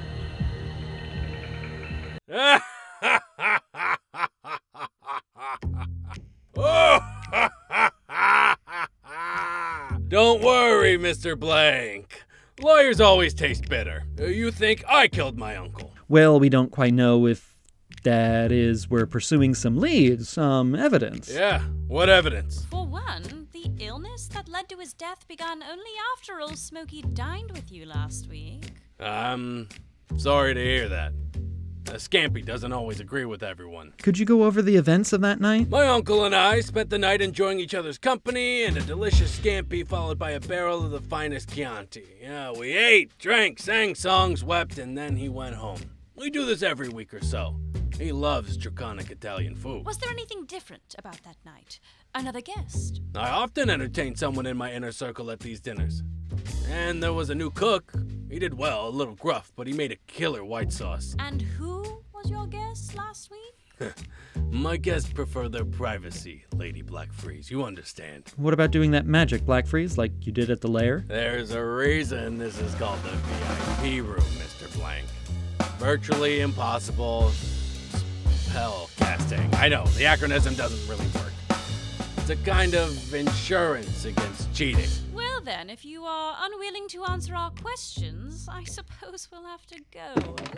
Mr. 11.12 11.38
Blank. 11.38 12.23
Lawyers 12.59 12.99
always 12.99 13.35
taste 13.35 13.69
bitter. 13.69 14.04
You 14.19 14.50
think 14.50 14.83
I 14.88 15.09
killed 15.09 15.37
my 15.37 15.57
uncle? 15.57 15.92
Well, 16.09 16.40
we 16.40 16.49
don't 16.49 16.71
quite 16.73 16.95
know 16.95 17.26
if 17.26 17.54
that 18.02 18.50
is 18.50 18.88
we're 18.88 19.04
pursuing 19.04 19.54
some 19.54 19.76
leads, 19.76 20.31
some 20.31 20.75
evidence. 20.75 21.31
Yeah, 21.31 21.61
what 21.87 22.09
evidence? 22.09 22.64
For 22.71 22.87
one, 22.87 23.49
the 23.52 23.71
illness 23.78 24.26
that 24.28 24.49
led 24.49 24.71
to 24.71 24.78
his 24.78 24.95
death 24.95 25.28
began 25.28 25.62
only 25.62 25.92
after 26.16 26.40
old 26.40 26.57
Smoky 26.57 27.02
dined 27.02 27.50
with 27.52 27.71
you 27.71 27.85
last 27.85 28.31
week. 28.31 28.73
I'm 28.99 29.69
sorry 30.16 30.54
to 30.54 30.64
hear 30.64 30.88
that. 30.88 31.12
Uh, 31.89 31.95
Scampi 31.95 32.45
doesn't 32.45 32.73
always 32.73 33.01
agree 33.01 33.25
with 33.25 33.43
everyone. 33.43 33.93
Could 34.01 34.19
you 34.19 34.25
go 34.25 34.45
over 34.45 34.62
the 34.62 34.77
events 34.77 35.12
of 35.12 35.21
that 35.23 35.41
night? 35.41 35.69
My 35.69 35.87
uncle 35.87 36.25
and 36.25 36.35
I 36.35 36.61
spent 36.61 36.91
the 36.91 36.99
night 36.99 37.21
enjoying 37.21 37.59
each 37.59 37.75
other's 37.75 37.99
company 37.99 38.65
and 38.65 38.77
a 38.77 38.83
delicious 38.83 39.37
scampi 39.39 39.87
followed 39.87 40.19
by 40.19 40.31
a 40.31 40.41
barrel 40.41 40.85
of 40.85 40.91
the 40.91 41.01
finest 41.01 41.51
Chianti. 41.51 42.05
Yeah, 42.23 42.53
we 42.53 42.73
ate, 42.77 43.19
drank, 43.19 43.59
sang 43.59 43.95
songs, 43.95 44.45
wept, 44.45 44.79
and 44.79 44.97
then 44.97 45.17
he 45.17 45.29
went 45.29 45.57
home. 45.57 45.81
We 46.15 46.31
do 46.31 46.47
this 46.47 46.62
every 46.62 46.89
week 46.89 47.12
or 47.12 47.23
so. 47.23 47.57
He 47.99 48.12
loves 48.12 48.57
draconic 48.57 49.11
Italian 49.11 49.55
food. 49.55 49.85
Was 49.85 49.99
there 49.99 50.11
anything 50.11 50.45
different 50.47 50.95
about 50.99 51.23
that 51.25 51.37
night? 51.45 51.81
Another 52.15 52.41
guest? 52.41 53.01
I 53.15 53.31
often 53.31 53.69
entertain 53.69 54.15
someone 54.15 54.47
in 54.47 54.57
my 54.57 54.73
inner 54.73 54.93
circle 54.93 55.31
at 55.31 55.41
these 55.41 55.61
dinners. 55.61 56.03
And 56.69 57.03
there 57.03 57.12
was 57.12 57.29
a 57.31 57.35
new 57.35 57.51
cook. 57.51 57.93
He 58.33 58.39
did 58.39 58.55
well, 58.55 58.89
a 58.89 58.89
little 58.89 59.15
gruff, 59.15 59.53
but 59.57 59.67
he 59.67 59.75
made 59.75 59.93
a 59.93 59.97
killer 60.07 60.43
white 60.43 60.73
sauce. 60.73 61.15
And 61.19 61.43
who 61.43 62.03
was 62.15 62.31
your 62.31 62.47
guest 62.47 62.97
last 62.97 63.31
week? 63.31 63.93
My 64.51 64.79
guests 64.79 65.12
prefer 65.12 65.51
their 65.51 65.67
privacy, 65.67 66.47
Lady 66.57 66.83
Blackfreeze. 66.83 67.51
You 67.51 67.62
understand. 67.62 68.33
What 68.37 68.55
about 68.55 68.71
doing 68.71 68.93
that 68.93 69.05
magic, 69.05 69.43
Blackfreeze, 69.43 69.99
like 69.99 70.12
you 70.23 70.33
did 70.33 70.49
at 70.49 70.62
the 70.62 70.69
lair? 70.69 71.05
There's 71.09 71.51
a 71.51 71.62
reason 71.62 72.39
this 72.39 72.59
is 72.59 72.75
called 72.77 73.03
the 73.03 73.11
VIP 73.11 74.03
room, 74.03 74.25
Mr. 74.39 74.75
Blank. 74.79 75.07
Virtually 75.77 76.41
impossible 76.41 77.33
spell 78.31 78.89
casting. 78.97 79.47
I 79.57 79.69
know, 79.69 79.85
the 79.89 80.05
acronym 80.05 80.57
doesn't 80.57 80.89
really 80.89 81.07
work. 81.17 81.35
It's 82.17 82.31
a 82.31 82.37
kind 82.37 82.75
of 82.75 83.12
insurance 83.12 84.07
against 84.07 84.55
cheating. 84.55 84.89
Well, 85.44 85.56
then, 85.56 85.70
if 85.70 85.84
you 85.84 86.04
are 86.04 86.37
unwilling 86.40 86.87
to 86.90 87.04
answer 87.06 87.34
our 87.34 87.50
questions, 87.50 88.46
I 88.49 88.62
suppose 88.62 89.26
we'll 89.32 89.44
have 89.44 89.66
to 89.66 89.80
go. 89.90 90.14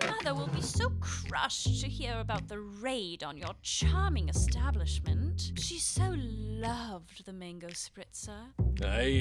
Mother 0.06 0.34
will 0.34 0.48
be 0.48 0.60
so 0.60 0.92
crushed 1.00 1.80
to 1.80 1.88
hear 1.88 2.18
about 2.20 2.48
the 2.48 2.58
raid 2.58 3.24
on 3.24 3.38
your 3.38 3.54
charming 3.62 4.28
establishment. 4.28 5.52
She 5.56 5.78
so 5.78 6.14
loved 6.14 7.24
the 7.24 7.32
mango 7.32 7.68
spritzer. 7.68 8.52
Hey, 8.78 9.12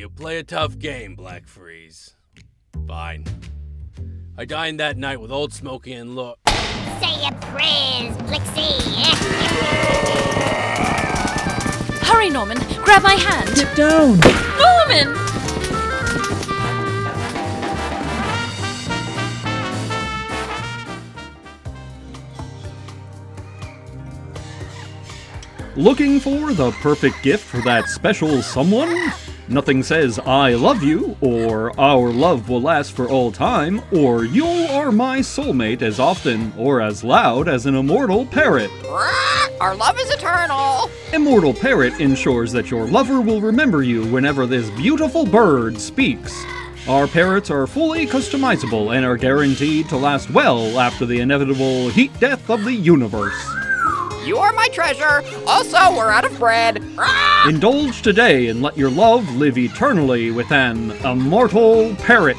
you 0.00 0.08
play 0.08 0.38
a 0.38 0.42
tough 0.42 0.76
game, 0.80 1.16
Blackfreeze. 1.16 2.14
Fine. 2.88 3.24
I 4.36 4.44
dined 4.44 4.80
that 4.80 4.96
night 4.96 5.20
with 5.20 5.30
Old 5.30 5.52
Smoky 5.52 5.92
and 5.92 6.16
Look. 6.16 6.40
Say 6.48 7.22
your 7.22 7.34
prayers, 7.42 8.16
Blixie. 8.26 8.82
Hurry, 12.12 12.28
Norman! 12.28 12.58
Grab 12.84 13.02
my 13.02 13.14
hand! 13.14 13.54
Get 13.54 13.74
down! 13.74 14.20
Norman! 14.60 15.16
Looking 25.74 26.20
for 26.20 26.52
the 26.52 26.70
perfect 26.82 27.22
gift 27.22 27.44
for 27.44 27.62
that 27.62 27.88
special 27.88 28.42
someone? 28.42 28.94
Nothing 29.48 29.82
says 29.82 30.18
I 30.20 30.54
love 30.54 30.82
you, 30.82 31.16
or 31.20 31.78
our 31.78 32.10
love 32.10 32.48
will 32.48 32.62
last 32.62 32.92
for 32.92 33.08
all 33.08 33.32
time, 33.32 33.82
or 33.92 34.24
you 34.24 34.46
are 34.46 34.92
my 34.92 35.18
soulmate 35.18 35.82
as 35.82 35.98
often 35.98 36.52
or 36.56 36.80
as 36.80 37.02
loud 37.02 37.48
as 37.48 37.66
an 37.66 37.74
immortal 37.74 38.24
parrot. 38.24 38.70
Our 39.60 39.74
love 39.74 39.98
is 39.98 40.10
eternal. 40.10 40.90
Immortal 41.12 41.54
Parrot 41.54 42.00
ensures 42.00 42.52
that 42.52 42.70
your 42.70 42.86
lover 42.86 43.20
will 43.20 43.40
remember 43.40 43.82
you 43.82 44.04
whenever 44.06 44.46
this 44.46 44.70
beautiful 44.70 45.26
bird 45.26 45.78
speaks. 45.78 46.34
Our 46.88 47.06
parrots 47.06 47.50
are 47.50 47.66
fully 47.66 48.06
customizable 48.06 48.96
and 48.96 49.04
are 49.04 49.16
guaranteed 49.16 49.88
to 49.90 49.96
last 49.96 50.30
well 50.30 50.80
after 50.80 51.06
the 51.06 51.20
inevitable 51.20 51.90
heat 51.90 52.18
death 52.18 52.50
of 52.50 52.64
the 52.64 52.72
universe. 52.72 53.61
You 54.24 54.38
are 54.38 54.52
my 54.52 54.68
treasure. 54.68 55.24
Also, 55.48 55.78
we're 55.96 56.10
out 56.10 56.24
of 56.24 56.38
bread. 56.38 56.80
Ah! 56.96 57.48
Indulge 57.48 58.02
today 58.02 58.46
and 58.46 58.62
let 58.62 58.76
your 58.76 58.88
love 58.88 59.28
live 59.34 59.58
eternally 59.58 60.30
with 60.30 60.52
an 60.52 60.92
immortal 61.04 61.92
parrot. 61.96 62.36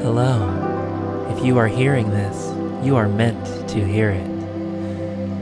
Hello. 0.00 1.36
If 1.36 1.44
you 1.44 1.58
are 1.58 1.68
hearing 1.68 2.08
this, 2.08 2.54
you 2.82 2.96
are 2.96 3.08
meant 3.08 3.68
to 3.68 3.84
hear 3.84 4.10
it. 4.10 4.37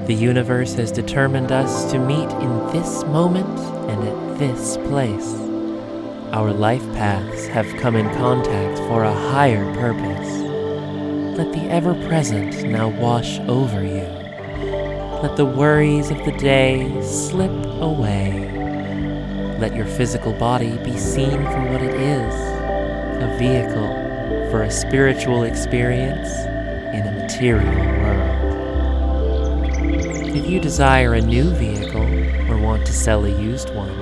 The 0.06 0.14
universe 0.14 0.74
has 0.74 0.92
determined 0.92 1.50
us 1.50 1.90
to 1.90 1.98
meet 1.98 2.30
in 2.30 2.66
this 2.72 3.02
moment 3.04 3.58
and 3.90 4.08
at 4.08 4.38
this 4.38 4.76
place. 4.88 5.34
Our 6.32 6.52
life 6.52 6.84
paths 6.92 7.46
have 7.48 7.66
come 7.80 7.96
in 7.96 8.06
contact 8.14 8.78
for 8.88 9.02
a 9.02 9.12
higher 9.12 9.64
purpose. 9.74 10.28
Let 11.36 11.52
the 11.52 11.68
ever 11.68 11.94
present 12.06 12.68
now 12.68 12.88
wash 12.88 13.40
over 13.40 13.82
you. 13.82 14.06
Let 15.22 15.36
the 15.36 15.44
worries 15.44 16.10
of 16.10 16.18
the 16.24 16.36
day 16.38 17.02
slip 17.02 17.50
away. 17.80 18.48
Let 19.58 19.74
your 19.74 19.86
physical 19.86 20.32
body 20.34 20.78
be 20.84 20.96
seen 20.96 21.30
for 21.30 21.70
what 21.72 21.82
it 21.82 21.94
is 21.94 22.34
a 23.22 23.36
vehicle 23.38 24.50
for 24.50 24.62
a 24.62 24.70
spiritual 24.70 25.42
experience 25.42 26.28
in 26.94 27.06
a 27.06 27.12
material 27.12 27.74
world. 28.02 28.15
If 30.36 30.50
you 30.50 30.60
desire 30.60 31.14
a 31.14 31.20
new 31.22 31.48
vehicle 31.48 32.02
or 32.50 32.58
want 32.58 32.86
to 32.86 32.92
sell 32.92 33.24
a 33.24 33.30
used 33.30 33.74
one, 33.74 33.96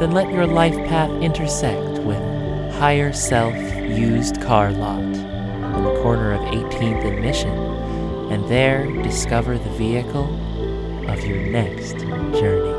then 0.00 0.10
let 0.10 0.32
your 0.32 0.46
life 0.46 0.74
path 0.88 1.10
intersect 1.20 2.02
with 2.02 2.18
Higher 2.76 3.12
Self 3.12 3.54
Used 3.54 4.40
Car 4.40 4.72
Lot 4.72 5.04
on 5.04 5.84
the 5.84 6.00
corner 6.00 6.32
of 6.32 6.40
18th 6.40 7.04
and 7.04 7.20
Mission, 7.20 7.52
and 8.32 8.48
there 8.48 8.90
discover 9.02 9.58
the 9.58 9.70
vehicle 9.72 10.34
of 11.10 11.22
your 11.26 11.42
next 11.50 11.98
journey. 12.40 12.78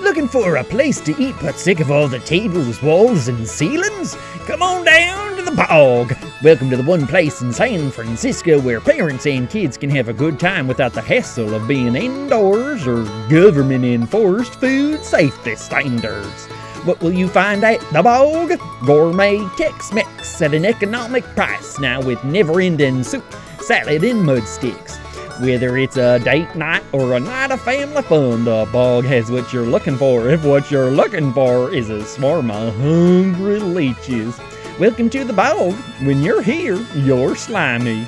Looking 0.00 0.26
for 0.26 0.56
a 0.56 0.64
place 0.64 1.02
to 1.02 1.14
eat 1.22 1.34
but 1.42 1.56
sick 1.56 1.80
of 1.80 1.90
all 1.90 2.08
the 2.08 2.20
tables, 2.20 2.82
walls, 2.82 3.28
and 3.28 3.46
ceilings? 3.46 4.16
Come 4.46 4.62
on 4.62 4.82
down 4.82 5.25
bog. 5.56 6.14
Welcome 6.42 6.68
to 6.68 6.76
the 6.76 6.82
one 6.82 7.06
place 7.06 7.40
in 7.40 7.50
San 7.50 7.90
Francisco 7.90 8.60
where 8.60 8.78
parents 8.78 9.26
and 9.26 9.48
kids 9.48 9.78
can 9.78 9.88
have 9.88 10.08
a 10.08 10.12
good 10.12 10.38
time 10.38 10.68
without 10.68 10.92
the 10.92 11.00
hassle 11.00 11.54
of 11.54 11.66
being 11.66 11.96
indoors 11.96 12.86
or 12.86 13.04
government 13.30 13.82
enforced 13.82 14.54
food 14.56 15.02
safety 15.02 15.56
standards. 15.56 16.44
What 16.84 17.00
will 17.00 17.12
you 17.12 17.26
find 17.26 17.64
at 17.64 17.80
the 17.90 18.02
bog? 18.02 18.60
Gourmet 18.84 19.48
Tex 19.56 19.94
Mex 19.94 20.42
at 20.42 20.52
an 20.52 20.66
economic 20.66 21.24
price 21.24 21.80
now 21.80 22.02
with 22.02 22.22
never 22.22 22.60
ending 22.60 23.02
soup, 23.02 23.24
salad, 23.58 24.04
and 24.04 24.24
mud 24.24 24.46
sticks. 24.46 24.98
Whether 25.40 25.78
it's 25.78 25.96
a 25.96 26.18
date 26.18 26.54
night 26.54 26.84
or 26.92 27.14
a 27.14 27.20
night 27.20 27.50
of 27.50 27.62
family 27.62 28.02
fun, 28.02 28.44
the 28.44 28.68
bog 28.70 29.06
has 29.06 29.30
what 29.30 29.54
you're 29.54 29.64
looking 29.64 29.96
for. 29.96 30.28
If 30.28 30.44
what 30.44 30.70
you're 30.70 30.90
looking 30.90 31.32
for 31.32 31.72
is 31.72 31.88
a 31.88 32.04
swarm 32.04 32.50
of 32.50 32.76
hungry 32.76 33.58
leeches. 33.58 34.38
Welcome 34.78 35.08
to 35.08 35.24
the 35.24 35.32
bog. 35.32 35.72
When 36.02 36.22
you're 36.22 36.42
here, 36.42 36.76
you're 36.96 37.34
slimy. 37.34 38.04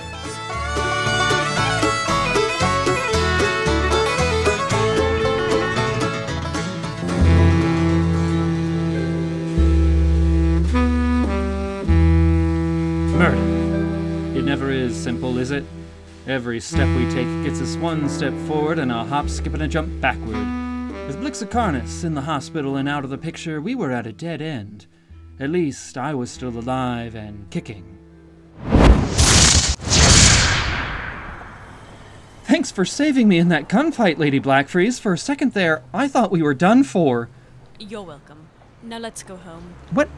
Murder. 13.17 14.37
It 14.37 14.45
never 14.45 14.71
is 14.71 14.95
simple, 14.95 15.39
is 15.39 15.51
it? 15.51 15.65
Every 16.27 16.61
step 16.61 16.95
we 16.99 17.11
take 17.11 17.45
gets 17.45 17.63
us 17.63 17.77
one 17.77 18.11
step 18.11 18.35
forward 18.47 18.79
and 18.79 18.93
a 18.93 19.05
hop, 19.07 19.31
skip, 19.31 19.55
and 19.55 19.63
a 19.63 19.69
jump 19.69 20.03
backward. 20.03 20.37
With 21.07 21.19
Blixacarnus 21.19 22.05
in 22.05 22.13
the 22.13 22.21
hospital 22.21 22.77
and 22.77 22.87
out 22.87 23.05
of 23.05 23.11
the 23.11 23.17
picture, 23.17 23.59
we 23.59 23.75
were 23.75 23.91
at 23.91 24.07
a 24.07 24.13
dead 24.13 24.43
end. 24.43 24.87
At 25.41 25.51
least 25.51 25.97
I 25.97 26.15
was 26.15 26.31
still 26.33 26.59
alive 26.59 27.15
and 27.15 27.49
kicking. 27.51 27.99
Thanks 32.43 32.73
for 32.73 32.85
saving 32.85 33.29
me 33.29 33.39
in 33.39 33.49
that 33.49 33.69
gunfight, 33.69 34.19
Lady 34.19 34.41
Blackfreeze. 34.41 34.99
For 34.99 35.13
a 35.13 35.19
second 35.19 35.53
there, 35.53 35.83
I 35.95 36.09
thought 36.09 36.33
we 36.33 36.43
were 36.43 36.55
done 36.55 36.83
for. 36.83 37.29
You're 37.79 38.03
welcome. 38.03 38.49
Now 38.83 38.99
let's 38.99 39.23
go 39.23 39.37
home. 39.37 39.75
What? 39.93 40.09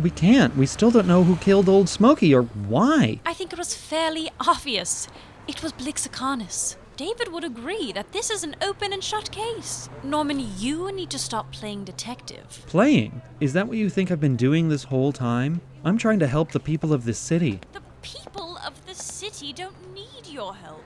We 0.00 0.10
can't. 0.10 0.56
We 0.56 0.66
still 0.66 0.90
don't 0.92 1.08
know 1.08 1.24
who 1.24 1.36
killed 1.36 1.68
Old 1.68 1.88
Smoky 1.88 2.32
or 2.32 2.42
why. 2.42 3.20
I 3.26 3.32
think 3.32 3.52
it 3.52 3.58
was 3.58 3.74
fairly 3.74 4.30
obvious. 4.38 5.08
It 5.48 5.62
was 5.62 5.72
Blixacarnus. 5.72 6.76
David 7.02 7.32
would 7.32 7.42
agree 7.42 7.90
that 7.90 8.12
this 8.12 8.30
is 8.30 8.44
an 8.44 8.54
open 8.62 8.92
and 8.92 9.02
shut 9.02 9.28
case. 9.32 9.90
Norman, 10.04 10.46
you 10.56 10.92
need 10.92 11.10
to 11.10 11.18
stop 11.18 11.50
playing 11.50 11.82
detective. 11.82 12.62
Playing? 12.68 13.20
Is 13.40 13.54
that 13.54 13.66
what 13.66 13.76
you 13.76 13.90
think 13.90 14.12
I've 14.12 14.20
been 14.20 14.36
doing 14.36 14.68
this 14.68 14.84
whole 14.84 15.10
time? 15.10 15.62
I'm 15.84 15.98
trying 15.98 16.20
to 16.20 16.28
help 16.28 16.52
the 16.52 16.60
people 16.60 16.92
of 16.92 17.04
this 17.04 17.18
city. 17.18 17.58
The 17.72 17.82
people 18.02 18.56
of 18.64 18.86
the 18.86 18.94
city 18.94 19.52
don't 19.52 19.92
need 19.92 20.28
your 20.28 20.54
help. 20.54 20.84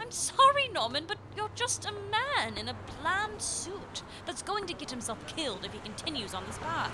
I'm 0.00 0.10
sorry, 0.10 0.68
Norman, 0.72 1.04
but 1.06 1.18
you're 1.36 1.50
just 1.54 1.84
a 1.84 1.92
man 1.92 2.56
in 2.56 2.70
a 2.70 2.76
bland 3.02 3.42
suit 3.42 4.02
that's 4.24 4.40
going 4.40 4.66
to 4.68 4.72
get 4.72 4.90
himself 4.90 5.18
killed 5.36 5.66
if 5.66 5.72
he 5.74 5.80
continues 5.80 6.32
on 6.32 6.46
this 6.46 6.56
path. 6.60 6.92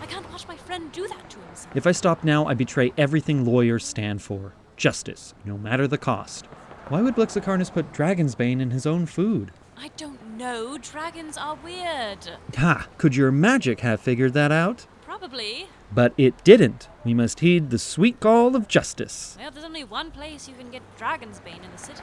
I 0.00 0.06
can't 0.06 0.30
watch 0.30 0.46
my 0.46 0.56
friend 0.56 0.92
do 0.92 1.08
that 1.08 1.28
to 1.28 1.40
himself. 1.40 1.76
If 1.76 1.88
I 1.88 1.92
stop 1.92 2.22
now, 2.22 2.46
I 2.46 2.54
betray 2.54 2.92
everything 2.96 3.44
lawyers 3.44 3.84
stand 3.84 4.22
for 4.22 4.54
justice, 4.76 5.34
no 5.44 5.58
matter 5.58 5.88
the 5.88 5.98
cost. 5.98 6.46
Why 6.90 7.02
would 7.02 7.14
Blixacarnus 7.14 7.72
put 7.72 7.92
Dragon's 7.92 8.34
Bane 8.34 8.60
in 8.60 8.72
his 8.72 8.84
own 8.84 9.06
food? 9.06 9.52
I 9.76 9.92
don't 9.96 10.36
know. 10.36 10.76
Dragons 10.76 11.36
are 11.36 11.54
weird. 11.54 12.28
Ha! 12.56 12.88
Could 12.98 13.14
your 13.14 13.30
magic 13.30 13.78
have 13.80 14.00
figured 14.00 14.32
that 14.32 14.50
out? 14.50 14.88
Probably. 15.02 15.68
But 15.92 16.12
it 16.18 16.42
didn't. 16.42 16.88
We 17.04 17.14
must 17.14 17.38
heed 17.40 17.70
the 17.70 17.78
sweet 17.78 18.18
call 18.18 18.56
of 18.56 18.66
justice. 18.66 19.36
Well, 19.38 19.52
there's 19.52 19.64
only 19.64 19.84
one 19.84 20.10
place 20.10 20.48
you 20.48 20.56
can 20.56 20.72
get 20.72 20.82
Dragon's 20.98 21.38
Bane 21.38 21.62
in 21.62 21.70
the 21.70 21.78
city. 21.78 22.02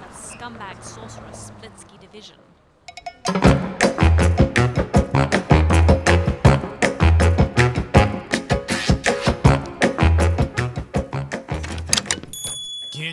That's 0.00 0.34
scumbag 0.34 0.82
sorceress 0.82 1.52
Splitsky 1.52 2.00
Division. 2.00 2.34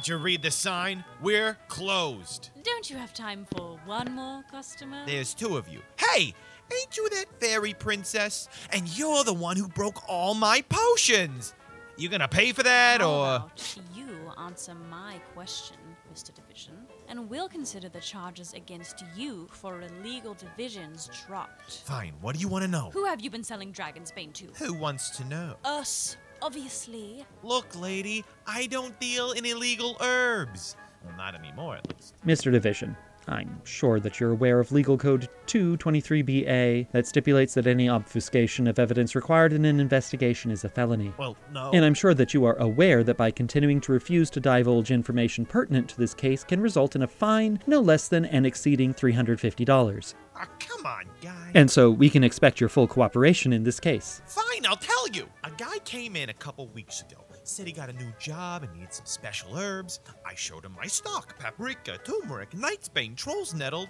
Can't 0.03 0.09
you 0.09 0.17
read 0.17 0.41
the 0.41 0.51
sign? 0.51 1.05
We're 1.21 1.57
closed. 1.69 2.49
Don't 2.61 2.89
you 2.89 2.97
have 2.97 3.13
time 3.13 3.47
for 3.55 3.79
one 3.85 4.11
more 4.11 4.43
customer? 4.51 5.01
There's 5.05 5.33
two 5.33 5.55
of 5.55 5.69
you. 5.69 5.79
Hey, 5.97 6.33
ain't 6.77 6.97
you 6.97 7.07
that 7.07 7.27
fairy 7.39 7.73
princess? 7.73 8.49
And 8.73 8.85
you're 8.97 9.23
the 9.23 9.33
one 9.33 9.55
who 9.55 9.69
broke 9.69 10.03
all 10.09 10.33
my 10.33 10.59
potions. 10.67 11.53
You 11.95 12.09
gonna 12.09 12.27
pay 12.27 12.51
for 12.51 12.63
that, 12.63 12.99
How 12.99 13.09
or 13.09 13.35
about 13.37 13.77
you 13.95 14.03
answer 14.37 14.73
my 14.91 15.21
question, 15.33 15.77
Mr. 16.13 16.33
Division, 16.33 16.73
and 17.07 17.29
we'll 17.29 17.47
consider 17.47 17.87
the 17.87 18.01
charges 18.01 18.53
against 18.53 19.05
you 19.15 19.47
for 19.51 19.81
illegal 19.81 20.33
divisions 20.33 21.09
dropped. 21.25 21.77
fine? 21.85 22.13
What 22.19 22.35
do 22.35 22.41
you 22.41 22.49
want 22.49 22.63
to 22.65 22.67
know? 22.67 22.89
Who 22.91 23.05
have 23.05 23.21
you 23.21 23.29
been 23.29 23.43
selling 23.43 23.71
Dragon's 23.71 24.11
Bane 24.11 24.33
to? 24.33 24.47
Who 24.57 24.73
wants 24.73 25.11
to 25.11 25.23
know? 25.25 25.55
Us, 25.63 26.17
obviously. 26.43 27.25
Look, 27.41 27.79
lady, 27.79 28.25
I 28.45 28.67
don't 28.67 28.99
deal 28.99 29.31
in 29.31 29.45
illegal 29.45 29.95
herbs. 30.01 30.75
Well, 31.05 31.15
not 31.17 31.35
anymore, 31.35 31.77
at 31.77 31.95
least. 31.95 32.15
Mr. 32.25 32.51
Division, 32.51 32.97
I'm 33.27 33.61
sure 33.63 33.99
that 34.01 34.19
you're 34.19 34.31
aware 34.31 34.59
of 34.59 34.71
Legal 34.71 34.97
Code 34.97 35.29
223BA 35.47 36.91
that 36.91 37.07
stipulates 37.07 37.53
that 37.53 37.67
any 37.67 37.87
obfuscation 37.87 38.67
of 38.67 38.79
evidence 38.79 39.15
required 39.15 39.53
in 39.53 39.63
an 39.63 39.79
investigation 39.79 40.51
is 40.51 40.65
a 40.65 40.69
felony. 40.69 41.13
Well, 41.17 41.37
no. 41.51 41.71
And 41.73 41.85
I'm 41.85 41.93
sure 41.93 42.13
that 42.13 42.33
you 42.33 42.43
are 42.45 42.57
aware 42.57 43.03
that 43.03 43.17
by 43.17 43.31
continuing 43.31 43.79
to 43.81 43.93
refuse 43.93 44.29
to 44.31 44.39
divulge 44.41 44.91
information 44.91 45.45
pertinent 45.45 45.89
to 45.89 45.97
this 45.97 46.13
case 46.13 46.43
can 46.43 46.59
result 46.59 46.95
in 46.95 47.03
a 47.03 47.07
fine 47.07 47.59
no 47.67 47.79
less 47.79 48.09
than 48.09 48.25
and 48.25 48.45
exceeding 48.45 48.93
$350. 48.93 50.13
Ah, 50.35 50.47
come 50.59 50.85
on, 50.85 51.05
guy. 51.21 51.51
And 51.53 51.69
so 51.69 51.91
we 51.91 52.09
can 52.09 52.23
expect 52.23 52.59
your 52.59 52.69
full 52.69 52.87
cooperation 52.87 53.53
in 53.53 53.63
this 53.63 53.79
case. 53.79 54.21
Fine, 54.27 54.65
I'll 54.65 54.75
tell 54.75 55.07
you. 55.09 55.27
A 55.43 55.51
guy 55.51 55.77
came 55.85 56.15
in 56.15 56.29
a 56.29 56.33
couple 56.33 56.67
weeks 56.67 57.01
ago. 57.01 57.23
Said 57.45 57.67
he 57.67 57.73
got 57.73 57.89
a 57.89 57.93
new 57.93 58.11
job 58.19 58.63
and 58.63 58.71
needed 58.73 58.93
some 58.93 59.05
special 59.05 59.57
herbs. 59.57 59.99
I 60.25 60.33
showed 60.33 60.63
him 60.63 60.73
my 60.77 60.87
stock 60.87 61.37
paprika, 61.37 61.97
turmeric, 61.97 62.53
night's 62.53 62.87
bane, 62.87 63.15
troll's 63.15 63.53
nettle, 63.53 63.89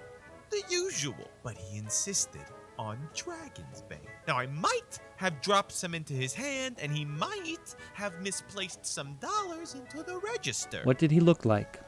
the 0.50 0.64
usual. 0.72 1.30
But 1.44 1.56
he 1.56 1.78
insisted 1.78 2.42
on 2.80 2.98
dragon's 3.16 3.84
bane. 3.88 4.00
Now, 4.28 4.40
I 4.40 4.48
might 4.48 5.00
have 5.18 5.40
dropped 5.42 5.72
some 5.72 5.94
into 5.94 6.14
his 6.14 6.34
hand, 6.34 6.78
and 6.82 6.92
he 6.92 7.06
might 7.06 7.76
have 7.94 8.20
misplaced 8.22 8.84
some 8.84 9.18
dollars 9.22 9.76
into 9.76 10.02
the 10.02 10.18
register. 10.18 10.82
What 10.84 10.98
did 10.98 11.12
he 11.12 11.20
look 11.20 11.46
like? 11.46 11.80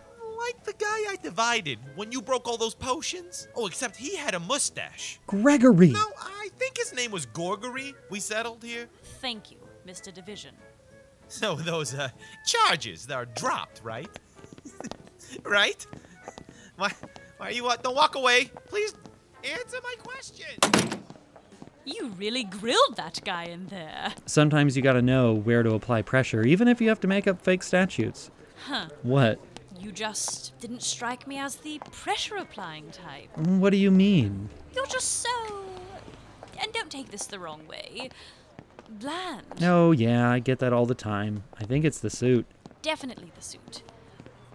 Like 0.46 0.64
the 0.64 0.74
guy 0.74 0.86
I 1.12 1.18
divided 1.24 1.80
when 1.96 2.12
you 2.12 2.22
broke 2.22 2.48
all 2.48 2.58
those 2.58 2.76
potions? 2.76 3.48
Oh, 3.56 3.66
except 3.66 3.96
he 3.96 4.16
had 4.16 4.36
a 4.36 4.40
mustache. 4.40 5.20
Gregory! 5.26 5.90
No, 5.90 6.06
I 6.22 6.50
think 6.58 6.78
his 6.78 6.94
name 6.94 7.10
was 7.10 7.26
Gorgory. 7.26 7.96
We 8.12 8.20
settled 8.20 8.64
here. 8.64 8.88
Thank 9.22 9.50
you, 9.50 9.58
Mr. 9.88 10.14
Division. 10.14 10.54
So 11.30 11.56
those 11.56 11.96
uh, 11.96 12.10
charges 12.46 13.08
that 13.08 13.16
are 13.16 13.26
dropped, 13.26 13.82
right? 13.84 14.08
right? 15.44 15.84
Why? 16.76 16.92
Why 17.38 17.48
are 17.48 17.52
you 17.52 17.64
what? 17.64 17.82
Don't 17.82 17.96
walk 17.96 18.14
away. 18.14 18.52
Please 18.68 18.94
answer 19.44 19.78
my 19.82 19.96
question. 20.04 20.92
You 21.86 22.10
really 22.20 22.44
grilled 22.44 22.98
that 22.98 23.20
guy 23.26 23.46
in 23.46 23.66
there. 23.68 24.14
Sometimes 24.28 24.78
you 24.78 24.84
gotta 24.84 25.02
know 25.02 25.34
where 25.34 25.64
to 25.64 25.74
apply 25.74 26.04
pressure, 26.04 26.44
even 26.44 26.68
if 26.68 26.80
you 26.82 26.90
have 26.90 27.00
to 27.00 27.08
make 27.08 27.26
up 27.26 27.42
fake 27.42 27.64
statutes. 27.64 28.30
Huh. 28.68 28.90
What? 29.02 29.40
You 29.80 29.92
just 29.92 30.58
didn't 30.60 30.82
strike 30.82 31.28
me 31.28 31.38
as 31.38 31.58
the 31.58 31.80
pressure 31.92 32.38
applying 32.38 32.92
type. 32.92 33.36
What 33.38 33.72
do 33.72 33.78
you 33.78 33.92
mean? 33.92 34.50
You're 34.74 34.86
just 34.88 35.22
so. 35.22 35.30
And 36.60 36.72
don't 36.74 36.90
take 36.90 37.12
this 37.12 37.26
the 37.26 37.40
wrong 37.40 37.68
way. 37.68 38.10
Bland. 38.90 39.44
Oh, 39.62 39.92
yeah, 39.92 40.30
I 40.30 40.40
get 40.40 40.60
that 40.60 40.74
all 40.74 40.86
the 40.86 40.96
time. 40.96 41.44
I 41.60 41.66
think 41.66 41.86
it's 41.86 42.00
the 42.00 42.10
suit. 42.10 42.46
Definitely 42.82 43.32
the 43.36 43.42
suit. 43.42 43.84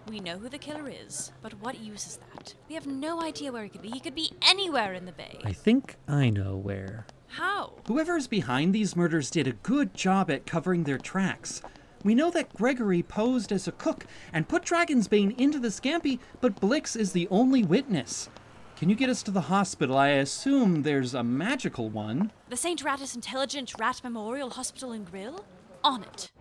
We 0.09 0.19
know 0.19 0.37
who 0.37 0.49
the 0.49 0.57
killer 0.57 0.89
is, 0.89 1.31
but 1.41 1.53
what 1.61 1.79
use 1.79 2.07
is 2.07 2.19
that? 2.33 2.55
We 2.67 2.75
have 2.75 2.87
no 2.87 3.21
idea 3.21 3.51
where 3.51 3.63
he 3.63 3.69
could 3.69 3.81
be. 3.81 3.89
He 3.89 3.99
could 3.99 4.15
be 4.15 4.31
anywhere 4.41 4.93
in 4.93 5.05
the 5.05 5.11
bay. 5.11 5.39
I 5.43 5.53
think 5.53 5.95
I 6.07 6.29
know 6.29 6.55
where. 6.55 7.05
How? 7.27 7.73
Whoever 7.87 8.17
is 8.17 8.27
behind 8.27 8.73
these 8.73 8.95
murders 8.95 9.29
did 9.29 9.47
a 9.47 9.53
good 9.53 9.93
job 9.93 10.29
at 10.31 10.45
covering 10.45 10.83
their 10.83 10.97
tracks. 10.97 11.61
We 12.03 12.15
know 12.15 12.31
that 12.31 12.53
Gregory 12.55 13.03
posed 13.03 13.51
as 13.51 13.67
a 13.67 13.71
cook 13.71 14.05
and 14.33 14.47
put 14.47 14.63
Dragon's 14.63 15.07
Bane 15.07 15.31
into 15.37 15.59
the 15.59 15.67
scampi, 15.67 16.19
but 16.39 16.59
Blix 16.59 16.95
is 16.95 17.11
the 17.11 17.27
only 17.29 17.63
witness. 17.63 18.29
Can 18.75 18.89
you 18.89 18.95
get 18.95 19.09
us 19.09 19.21
to 19.23 19.31
the 19.31 19.41
hospital? 19.41 19.95
I 19.95 20.09
assume 20.09 20.81
there's 20.81 21.13
a 21.13 21.23
magical 21.23 21.89
one. 21.89 22.31
The 22.49 22.57
St. 22.57 22.83
Ratus 22.83 23.13
Intelligent 23.13 23.73
Rat 23.77 24.01
Memorial 24.03 24.49
Hospital 24.49 24.91
and 24.91 25.05
Grill? 25.05 25.45
On 25.83 26.01
it. 26.03 26.31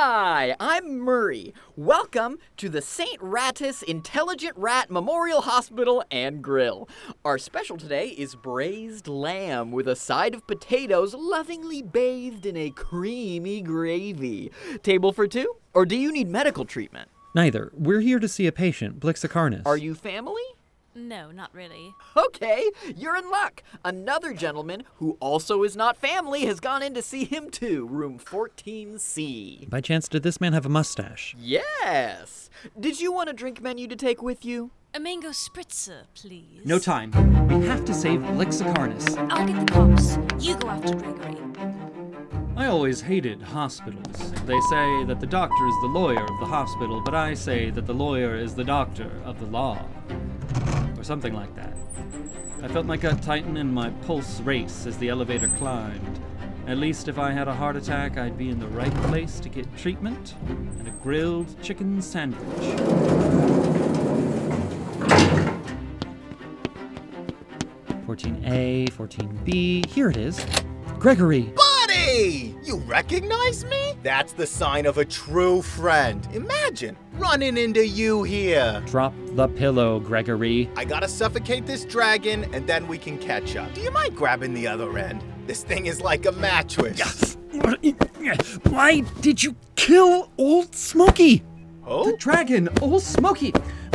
Hi, 0.00 0.54
I'm 0.60 1.00
Murray. 1.00 1.52
Welcome 1.74 2.38
to 2.58 2.68
the 2.68 2.80
St. 2.80 3.20
Ratus 3.20 3.82
Intelligent 3.82 4.56
Rat 4.56 4.92
Memorial 4.92 5.40
Hospital 5.40 6.04
and 6.08 6.40
Grill. 6.40 6.88
Our 7.24 7.36
special 7.36 7.76
today 7.76 8.10
is 8.10 8.36
braised 8.36 9.08
lamb 9.08 9.72
with 9.72 9.88
a 9.88 9.96
side 9.96 10.36
of 10.36 10.46
potatoes 10.46 11.14
lovingly 11.14 11.82
bathed 11.82 12.46
in 12.46 12.56
a 12.56 12.70
creamy 12.70 13.60
gravy. 13.60 14.52
Table 14.84 15.12
for 15.12 15.26
two? 15.26 15.56
Or 15.74 15.84
do 15.84 15.96
you 15.96 16.12
need 16.12 16.28
medical 16.28 16.64
treatment? 16.64 17.10
Neither. 17.34 17.72
We're 17.74 18.00
here 18.00 18.20
to 18.20 18.28
see 18.28 18.46
a 18.46 18.52
patient, 18.52 19.00
Blixacarnus. 19.00 19.66
Are 19.66 19.76
you 19.76 19.96
family? 19.96 20.44
No, 20.98 21.30
not 21.30 21.54
really. 21.54 21.94
Okay, 22.16 22.68
you're 22.96 23.16
in 23.16 23.30
luck. 23.30 23.62
Another 23.84 24.34
gentleman 24.34 24.82
who 24.96 25.16
also 25.20 25.62
is 25.62 25.76
not 25.76 25.96
family 25.96 26.46
has 26.46 26.58
gone 26.58 26.82
in 26.82 26.92
to 26.94 27.02
see 27.02 27.24
him 27.24 27.50
too, 27.50 27.86
room 27.86 28.18
14C. 28.18 29.70
By 29.70 29.80
chance, 29.80 30.08
did 30.08 30.24
this 30.24 30.40
man 30.40 30.52
have 30.54 30.66
a 30.66 30.68
mustache? 30.68 31.36
Yes. 31.38 32.50
Did 32.78 33.00
you 33.00 33.12
want 33.12 33.30
a 33.30 33.32
drink 33.32 33.62
menu 33.62 33.86
to 33.86 33.96
take 33.96 34.20
with 34.22 34.44
you? 34.44 34.72
A 34.92 34.98
mango 34.98 35.28
spritzer, 35.28 36.02
please. 36.14 36.62
No 36.64 36.80
time. 36.80 37.12
We 37.46 37.64
have 37.66 37.84
to 37.84 37.94
save 37.94 38.20
Blixacarnus. 38.20 39.16
I'll 39.30 39.46
get 39.46 39.64
the 39.64 39.72
cops. 39.72 40.18
You 40.44 40.56
go 40.56 40.68
after 40.68 40.94
Gregory. 40.96 41.36
I 42.56 42.66
always 42.66 43.00
hated 43.00 43.40
hospitals. 43.40 44.32
They 44.46 44.58
say 44.68 45.04
that 45.04 45.20
the 45.20 45.28
doctor 45.28 45.66
is 45.68 45.74
the 45.80 45.86
lawyer 45.86 46.24
of 46.24 46.40
the 46.40 46.46
hospital, 46.46 47.00
but 47.00 47.14
I 47.14 47.34
say 47.34 47.70
that 47.70 47.86
the 47.86 47.94
lawyer 47.94 48.34
is 48.34 48.56
the 48.56 48.64
doctor 48.64 49.12
of 49.24 49.38
the 49.38 49.46
law. 49.46 49.86
Something 51.08 51.32
like 51.32 51.56
that. 51.56 51.72
I 52.62 52.68
felt 52.68 52.84
my 52.84 52.98
gut 52.98 53.22
tighten 53.22 53.56
and 53.56 53.72
my 53.74 53.88
pulse 53.88 54.42
race 54.42 54.84
as 54.84 54.98
the 54.98 55.08
elevator 55.08 55.48
climbed. 55.48 56.20
At 56.66 56.76
least 56.76 57.08
if 57.08 57.18
I 57.18 57.30
had 57.30 57.48
a 57.48 57.54
heart 57.54 57.76
attack, 57.76 58.18
I'd 58.18 58.36
be 58.36 58.50
in 58.50 58.58
the 58.58 58.68
right 58.68 58.94
place 59.04 59.40
to 59.40 59.48
get 59.48 59.74
treatment 59.74 60.34
and 60.46 60.86
a 60.86 60.90
grilled 60.90 61.62
chicken 61.62 62.02
sandwich. 62.02 62.44
14A, 68.06 68.90
14B. 68.90 69.86
Here 69.86 70.10
it 70.10 70.18
is. 70.18 70.44
Gregory! 70.98 71.54
Buddy! 71.56 72.54
You 72.62 72.76
recognize 72.86 73.64
me? 73.64 73.97
That's 74.08 74.32
the 74.32 74.46
sign 74.46 74.86
of 74.86 74.96
a 74.96 75.04
true 75.04 75.60
friend. 75.60 76.26
Imagine 76.32 76.96
running 77.18 77.58
into 77.58 77.86
you 77.86 78.22
here. 78.22 78.82
Drop 78.86 79.12
the 79.32 79.48
pillow, 79.48 80.00
Gregory. 80.00 80.70
I 80.78 80.86
gotta 80.86 81.06
suffocate 81.06 81.66
this 81.66 81.84
dragon 81.84 82.46
and 82.54 82.66
then 82.66 82.88
we 82.88 82.96
can 82.96 83.18
catch 83.18 83.54
up. 83.54 83.74
Do 83.74 83.82
you 83.82 83.90
mind 83.90 84.16
grabbing 84.16 84.54
the 84.54 84.66
other 84.66 84.96
end? 84.96 85.22
This 85.46 85.62
thing 85.62 85.84
is 85.84 86.00
like 86.00 86.24
a 86.24 86.32
mattress. 86.32 87.36
Why 88.70 89.00
did 89.20 89.42
you 89.42 89.54
kill 89.76 90.32
Old 90.38 90.74
Smoky? 90.74 91.44
Oh? 91.86 92.10
The 92.10 92.16
dragon, 92.16 92.70
Old 92.80 93.02
Smoky. 93.02 93.52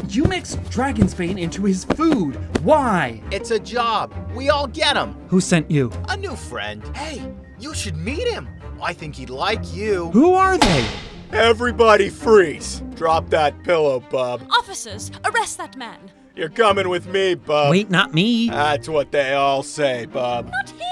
You 0.09 0.25
mixed 0.25 0.63
dragon's 0.69 1.15
bane 1.15 1.39
into 1.39 1.63
his 1.63 1.85
food. 1.85 2.35
Why? 2.63 3.19
It's 3.31 3.49
a 3.49 3.57
job. 3.57 4.13
We 4.35 4.51
all 4.51 4.67
get 4.67 4.95
him. 4.95 5.15
Who 5.29 5.41
sent 5.41 5.71
you? 5.71 5.91
A 6.09 6.15
new 6.15 6.35
friend. 6.35 6.83
Hey, 6.95 7.33
you 7.59 7.73
should 7.73 7.97
meet 7.97 8.27
him. 8.27 8.47
I 8.83 8.91
think 8.91 9.15
he'd 9.15 9.29
like 9.29 9.73
you. 9.73 10.11
Who 10.11 10.33
are 10.33 10.57
they? 10.57 10.85
Everybody 11.31 12.09
freeze. 12.09 12.83
Drop 12.95 13.29
that 13.29 13.63
pillow, 13.63 14.01
bub. 14.01 14.45
Officers, 14.51 15.09
arrest 15.23 15.57
that 15.57 15.77
man. 15.77 16.11
You're 16.35 16.49
coming 16.49 16.89
with 16.89 17.07
me, 17.07 17.35
bub. 17.35 17.71
Wait, 17.71 17.89
not 17.89 18.13
me. 18.13 18.49
That's 18.49 18.89
what 18.89 19.11
they 19.11 19.33
all 19.33 19.63
say, 19.63 20.05
bub. 20.05 20.51
Not 20.51 20.69
him! 20.69 20.83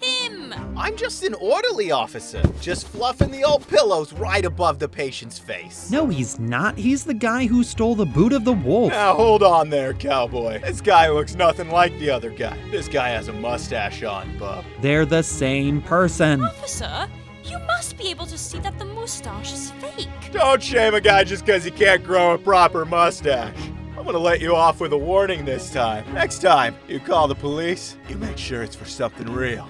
Him! 0.00 0.54
I'm 0.76 0.96
just 0.96 1.22
an 1.22 1.34
orderly 1.34 1.92
officer, 1.92 2.42
just 2.60 2.88
fluffing 2.88 3.30
the 3.30 3.44
old 3.44 3.68
pillows 3.68 4.12
right 4.14 4.44
above 4.44 4.78
the 4.78 4.88
patient's 4.88 5.38
face. 5.38 5.90
No, 5.90 6.08
he's 6.08 6.38
not. 6.40 6.78
He's 6.78 7.04
the 7.04 7.14
guy 7.14 7.46
who 7.46 7.62
stole 7.62 7.94
the 7.94 8.06
boot 8.06 8.32
of 8.32 8.44
the 8.44 8.54
wolf. 8.54 8.90
Now 8.90 9.14
hold 9.14 9.42
on 9.42 9.70
there, 9.70 9.92
cowboy. 9.94 10.60
This 10.62 10.80
guy 10.80 11.10
looks 11.10 11.34
nothing 11.34 11.70
like 11.70 11.96
the 11.98 12.10
other 12.10 12.30
guy. 12.30 12.58
This 12.70 12.88
guy 12.88 13.10
has 13.10 13.28
a 13.28 13.32
mustache 13.34 14.02
on, 14.02 14.36
bub. 14.38 14.64
They're 14.80 15.06
the 15.06 15.22
same 15.22 15.82
person. 15.82 16.42
Officer, 16.42 17.06
you 17.50 17.58
must 17.66 17.98
be 17.98 18.08
able 18.08 18.26
to 18.26 18.38
see 18.38 18.60
that 18.60 18.78
the 18.78 18.84
mustache 18.84 19.52
is 19.52 19.72
fake. 19.72 20.08
Don't 20.32 20.62
shame 20.62 20.94
a 20.94 21.00
guy 21.00 21.24
just 21.24 21.44
because 21.44 21.64
he 21.64 21.70
can't 21.72 22.04
grow 22.04 22.34
a 22.34 22.38
proper 22.38 22.84
mustache. 22.84 23.56
I'm 23.98 24.04
gonna 24.04 24.18
let 24.18 24.40
you 24.40 24.54
off 24.54 24.80
with 24.80 24.92
a 24.92 24.98
warning 24.98 25.44
this 25.44 25.70
time. 25.70 26.10
Next 26.14 26.38
time 26.40 26.76
you 26.88 27.00
call 27.00 27.26
the 27.26 27.34
police, 27.34 27.96
you 28.08 28.16
make 28.16 28.38
sure 28.38 28.62
it's 28.62 28.76
for 28.76 28.84
something 28.84 29.26
real. 29.32 29.68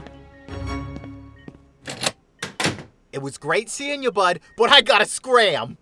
It 3.12 3.22
was 3.22 3.38
great 3.38 3.70
seeing 3.70 4.02
you, 4.02 4.12
bud, 4.12 4.40
but 4.56 4.70
I 4.70 4.82
gotta 4.82 5.06
scram. 5.06 5.78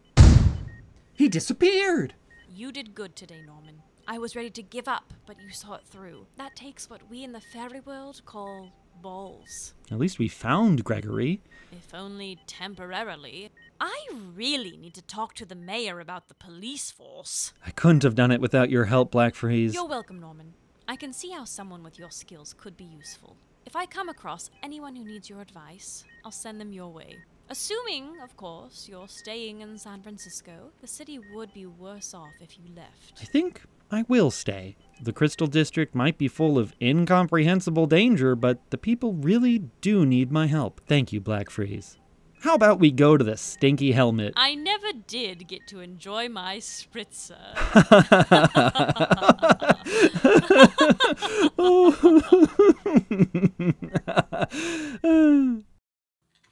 He 1.13 1.29
disappeared. 1.29 2.15
You 2.49 2.71
did 2.71 2.95
good 2.95 3.17
today, 3.17 3.43
Norman. 3.45 3.83
I 4.07 4.19
was 4.19 4.35
ready 4.35 4.51
to 4.51 4.63
give 4.63 4.89
up, 4.89 5.13
but 5.27 5.37
you 5.41 5.51
saw 5.51 5.75
it 5.75 5.83
through. 5.85 6.27
That 6.37 6.57
takes 6.57 6.89
what 6.89 7.11
we 7.11 7.25
in 7.25 7.33
the 7.33 7.41
fairy 7.41 7.81
world 7.81 8.23
call 8.25 8.73
balls. 9.03 9.75
At 9.91 9.99
least 9.99 10.19
we 10.19 10.29
found 10.29 10.85
Gregory. 10.85 11.41
If 11.73 11.95
only 11.95 12.39
temporarily. 12.47 13.51
I 13.81 14.09
really 14.35 14.77
need 14.77 14.95
to 14.95 15.03
talk 15.03 15.35
to 15.35 15.47
the 15.47 15.55
mayor 15.55 16.01
about 16.01 16.29
the 16.29 16.35
police 16.35 16.91
force. 16.91 17.53
I 17.65 17.71
couldn't 17.71 18.03
have 18.03 18.15
done 18.15 18.33
it 18.33 18.41
without 18.41 18.71
your 18.71 18.87
help, 18.87 19.13
Blackfreeze. 19.13 19.75
You're 19.75 19.87
welcome, 19.87 20.19
Norman. 20.19 20.55
I 20.89 20.97
can 20.97 21.13
see 21.13 21.31
how 21.31 21.45
someone 21.45 21.83
with 21.83 21.99
your 21.99 22.11
skills 22.11 22.55
could 22.57 22.77
be 22.77 22.85
useful. 22.85 23.37
If 23.67 23.77
I 23.77 23.87
come 23.87 24.09
across 24.09 24.51
anyone 24.63 24.97
who 24.97 25.05
needs 25.05 25.29
your 25.29 25.43
advice, 25.43 26.05
I'll 26.25 26.31
send 26.31 26.61
them 26.61 26.73
your 26.73 26.89
way. 26.89 27.19
Assuming, 27.51 28.21
of 28.23 28.37
course, 28.37 28.89
you're 28.91 29.09
staying 29.09 29.61
in 29.61 29.79
San 29.79 30.03
Francisco, 30.03 30.71
the 30.81 30.87
city 30.87 31.19
would 31.35 31.53
be 31.53 31.67
worse 31.67 32.15
off 32.15 32.33
if 32.41 32.59
you 32.59 32.65
left. 32.75 33.21
I 33.21 33.25
think 33.25 33.63
I 33.91 34.05
will 34.09 34.31
stay. 34.31 34.77
The 35.01 35.13
Crystal 35.13 35.47
District 35.47 35.95
might 35.95 36.19
be 36.19 36.29
full 36.29 36.59
of 36.59 36.75
incomprehensible 36.81 37.87
danger, 37.87 38.35
but 38.35 38.71
the 38.71 38.79
people 38.79 39.15
really 39.15 39.61
do 39.81 40.05
need 40.05 40.31
my 40.31 40.47
help. 40.47 40.81
Thank 40.87 41.13
you, 41.13 41.21
Blackfreeze. 41.21 41.97
How 42.41 42.55
about 42.55 42.79
we 42.79 42.91
go 42.91 43.17
to 43.17 43.25
the 43.25 43.37
stinky 43.37 43.93
helmet? 43.93 44.35
I 44.37 44.55
never 44.55 44.93
did 45.07 45.49
get 45.49 45.67
to 45.69 45.81
enjoy 45.81 46.29
my 46.29 46.59
spritzer. 46.59 47.37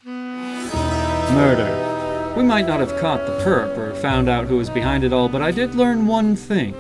Murder. 1.33 2.35
We 2.37 2.43
might 2.43 2.67
not 2.67 2.81
have 2.81 2.97
caught 2.99 3.25
the 3.27 3.33
perp 3.45 3.77
or 3.79 3.95
found 3.95 4.29
out 4.29 4.47
who 4.47 4.57
was 4.57 4.71
behind 4.71 5.05
it 5.05 5.13
all, 5.13 5.29
but 5.29 5.43
I 5.43 5.51
did 5.51 5.75
learn 5.75 6.07
one 6.07 6.35
thing. 6.37 6.75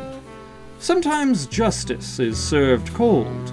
Sometimes 0.78 1.46
justice 1.46 2.18
is 2.18 2.38
served 2.38 2.92
cold. 2.94 3.52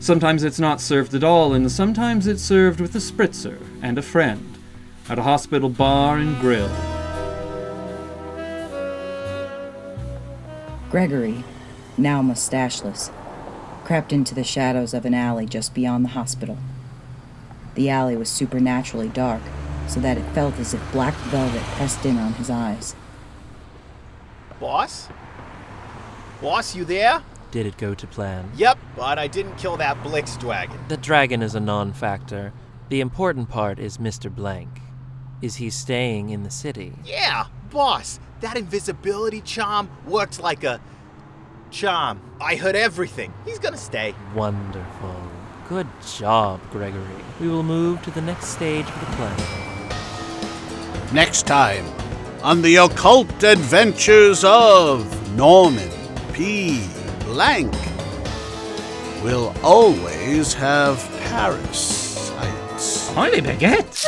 Sometimes 0.00 0.42
it's 0.42 0.58
not 0.58 0.80
served 0.80 1.14
at 1.14 1.22
all, 1.22 1.52
and 1.52 1.70
sometimes 1.70 2.26
it's 2.26 2.42
served 2.42 2.80
with 2.80 2.94
a 2.94 2.98
spritzer 2.98 3.58
and 3.82 3.96
a 3.98 4.02
friend 4.02 4.58
at 5.08 5.18
a 5.18 5.22
hospital 5.22 5.68
bar 5.68 6.16
and 6.18 6.38
grill. 6.40 6.70
Gregory, 10.90 11.44
now 11.96 12.22
mustacheless, 12.22 13.10
crept 13.84 14.12
into 14.12 14.34
the 14.34 14.44
shadows 14.44 14.94
of 14.94 15.04
an 15.04 15.14
alley 15.14 15.46
just 15.46 15.74
beyond 15.74 16.04
the 16.04 16.10
hospital. 16.10 16.56
The 17.74 17.90
alley 17.90 18.16
was 18.16 18.28
supernaturally 18.28 19.08
dark, 19.08 19.42
so 19.86 20.00
that 20.00 20.16
it 20.16 20.24
felt 20.32 20.58
as 20.58 20.72
if 20.72 20.92
black 20.92 21.14
velvet 21.14 21.62
pressed 21.76 22.04
in 22.06 22.16
on 22.18 22.34
his 22.34 22.48
eyes. 22.48 22.94
Boss? 24.60 25.08
Boss, 26.44 26.76
you 26.76 26.84
there? 26.84 27.22
Did 27.52 27.64
it 27.64 27.78
go 27.78 27.94
to 27.94 28.06
plan? 28.06 28.50
Yep, 28.54 28.76
but 28.96 29.18
I 29.18 29.28
didn't 29.28 29.56
kill 29.56 29.78
that 29.78 30.02
Blix 30.02 30.36
dragon. 30.36 30.78
The 30.88 30.98
dragon 30.98 31.40
is 31.40 31.54
a 31.54 31.60
non 31.60 31.94
factor. 31.94 32.52
The 32.90 33.00
important 33.00 33.48
part 33.48 33.78
is 33.78 33.96
Mr. 33.96 34.30
Blank. 34.30 34.68
Is 35.40 35.56
he 35.56 35.70
staying 35.70 36.28
in 36.28 36.42
the 36.42 36.50
city? 36.50 36.92
Yeah, 37.02 37.46
boss, 37.70 38.20
that 38.42 38.58
invisibility 38.58 39.40
charm 39.40 39.88
works 40.06 40.38
like 40.38 40.64
a 40.64 40.82
charm. 41.70 42.20
I 42.42 42.56
heard 42.56 42.76
everything. 42.76 43.32
He's 43.46 43.58
gonna 43.58 43.78
stay. 43.78 44.14
Wonderful. 44.34 45.16
Good 45.66 45.86
job, 46.18 46.60
Gregory. 46.70 47.24
We 47.40 47.48
will 47.48 47.62
move 47.62 48.02
to 48.02 48.10
the 48.10 48.20
next 48.20 48.48
stage 48.48 48.86
of 48.86 49.00
the 49.00 49.06
play. 49.16 49.34
Next 51.10 51.46
time 51.46 51.86
on 52.42 52.60
the 52.60 52.76
occult 52.76 53.42
adventures 53.42 54.44
of 54.44 55.34
Norman 55.34 55.93
P. 56.34 56.84
Blank. 57.20 57.72
We'll 59.22 59.54
always 59.62 60.52
have 60.54 60.98
parasites. 61.20 63.08
Holy 63.10 63.40
baguette! 63.40 64.02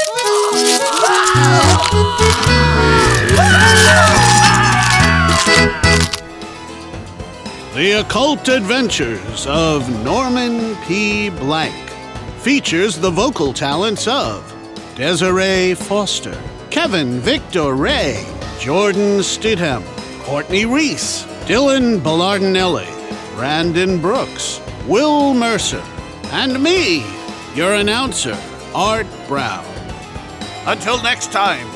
The 7.75 8.01
Occult 8.01 8.49
Adventures 8.49 9.47
of 9.47 9.89
Norman 10.05 10.75
P. 10.89 11.31
Blank 11.31 11.91
features 12.41 12.99
the 12.99 13.11
vocal 13.11 13.53
talents 13.53 14.09
of 14.09 14.43
Dezaré 14.97 15.77
Foster, 15.77 16.37
Kevin 16.71 17.21
Victor 17.21 17.75
Rae, 17.75 18.27
Jordan 18.59 19.21
Stidham, 19.21 19.85
Courtney 20.25 20.65
Reece, 20.65 21.25
Dylan 21.47 22.01
Bellardinelli, 22.01 22.89
Brandon 23.37 24.01
Brooks, 24.01 24.61
Will 24.89 25.33
Mercer, 25.33 25.81
and 26.33 26.61
me, 26.61 27.05
your 27.55 27.75
announcer, 27.75 28.37
Art 28.75 29.07
Brown. 29.29 29.65
Until 30.67 31.01
next 31.05 31.31
time, 31.31 31.69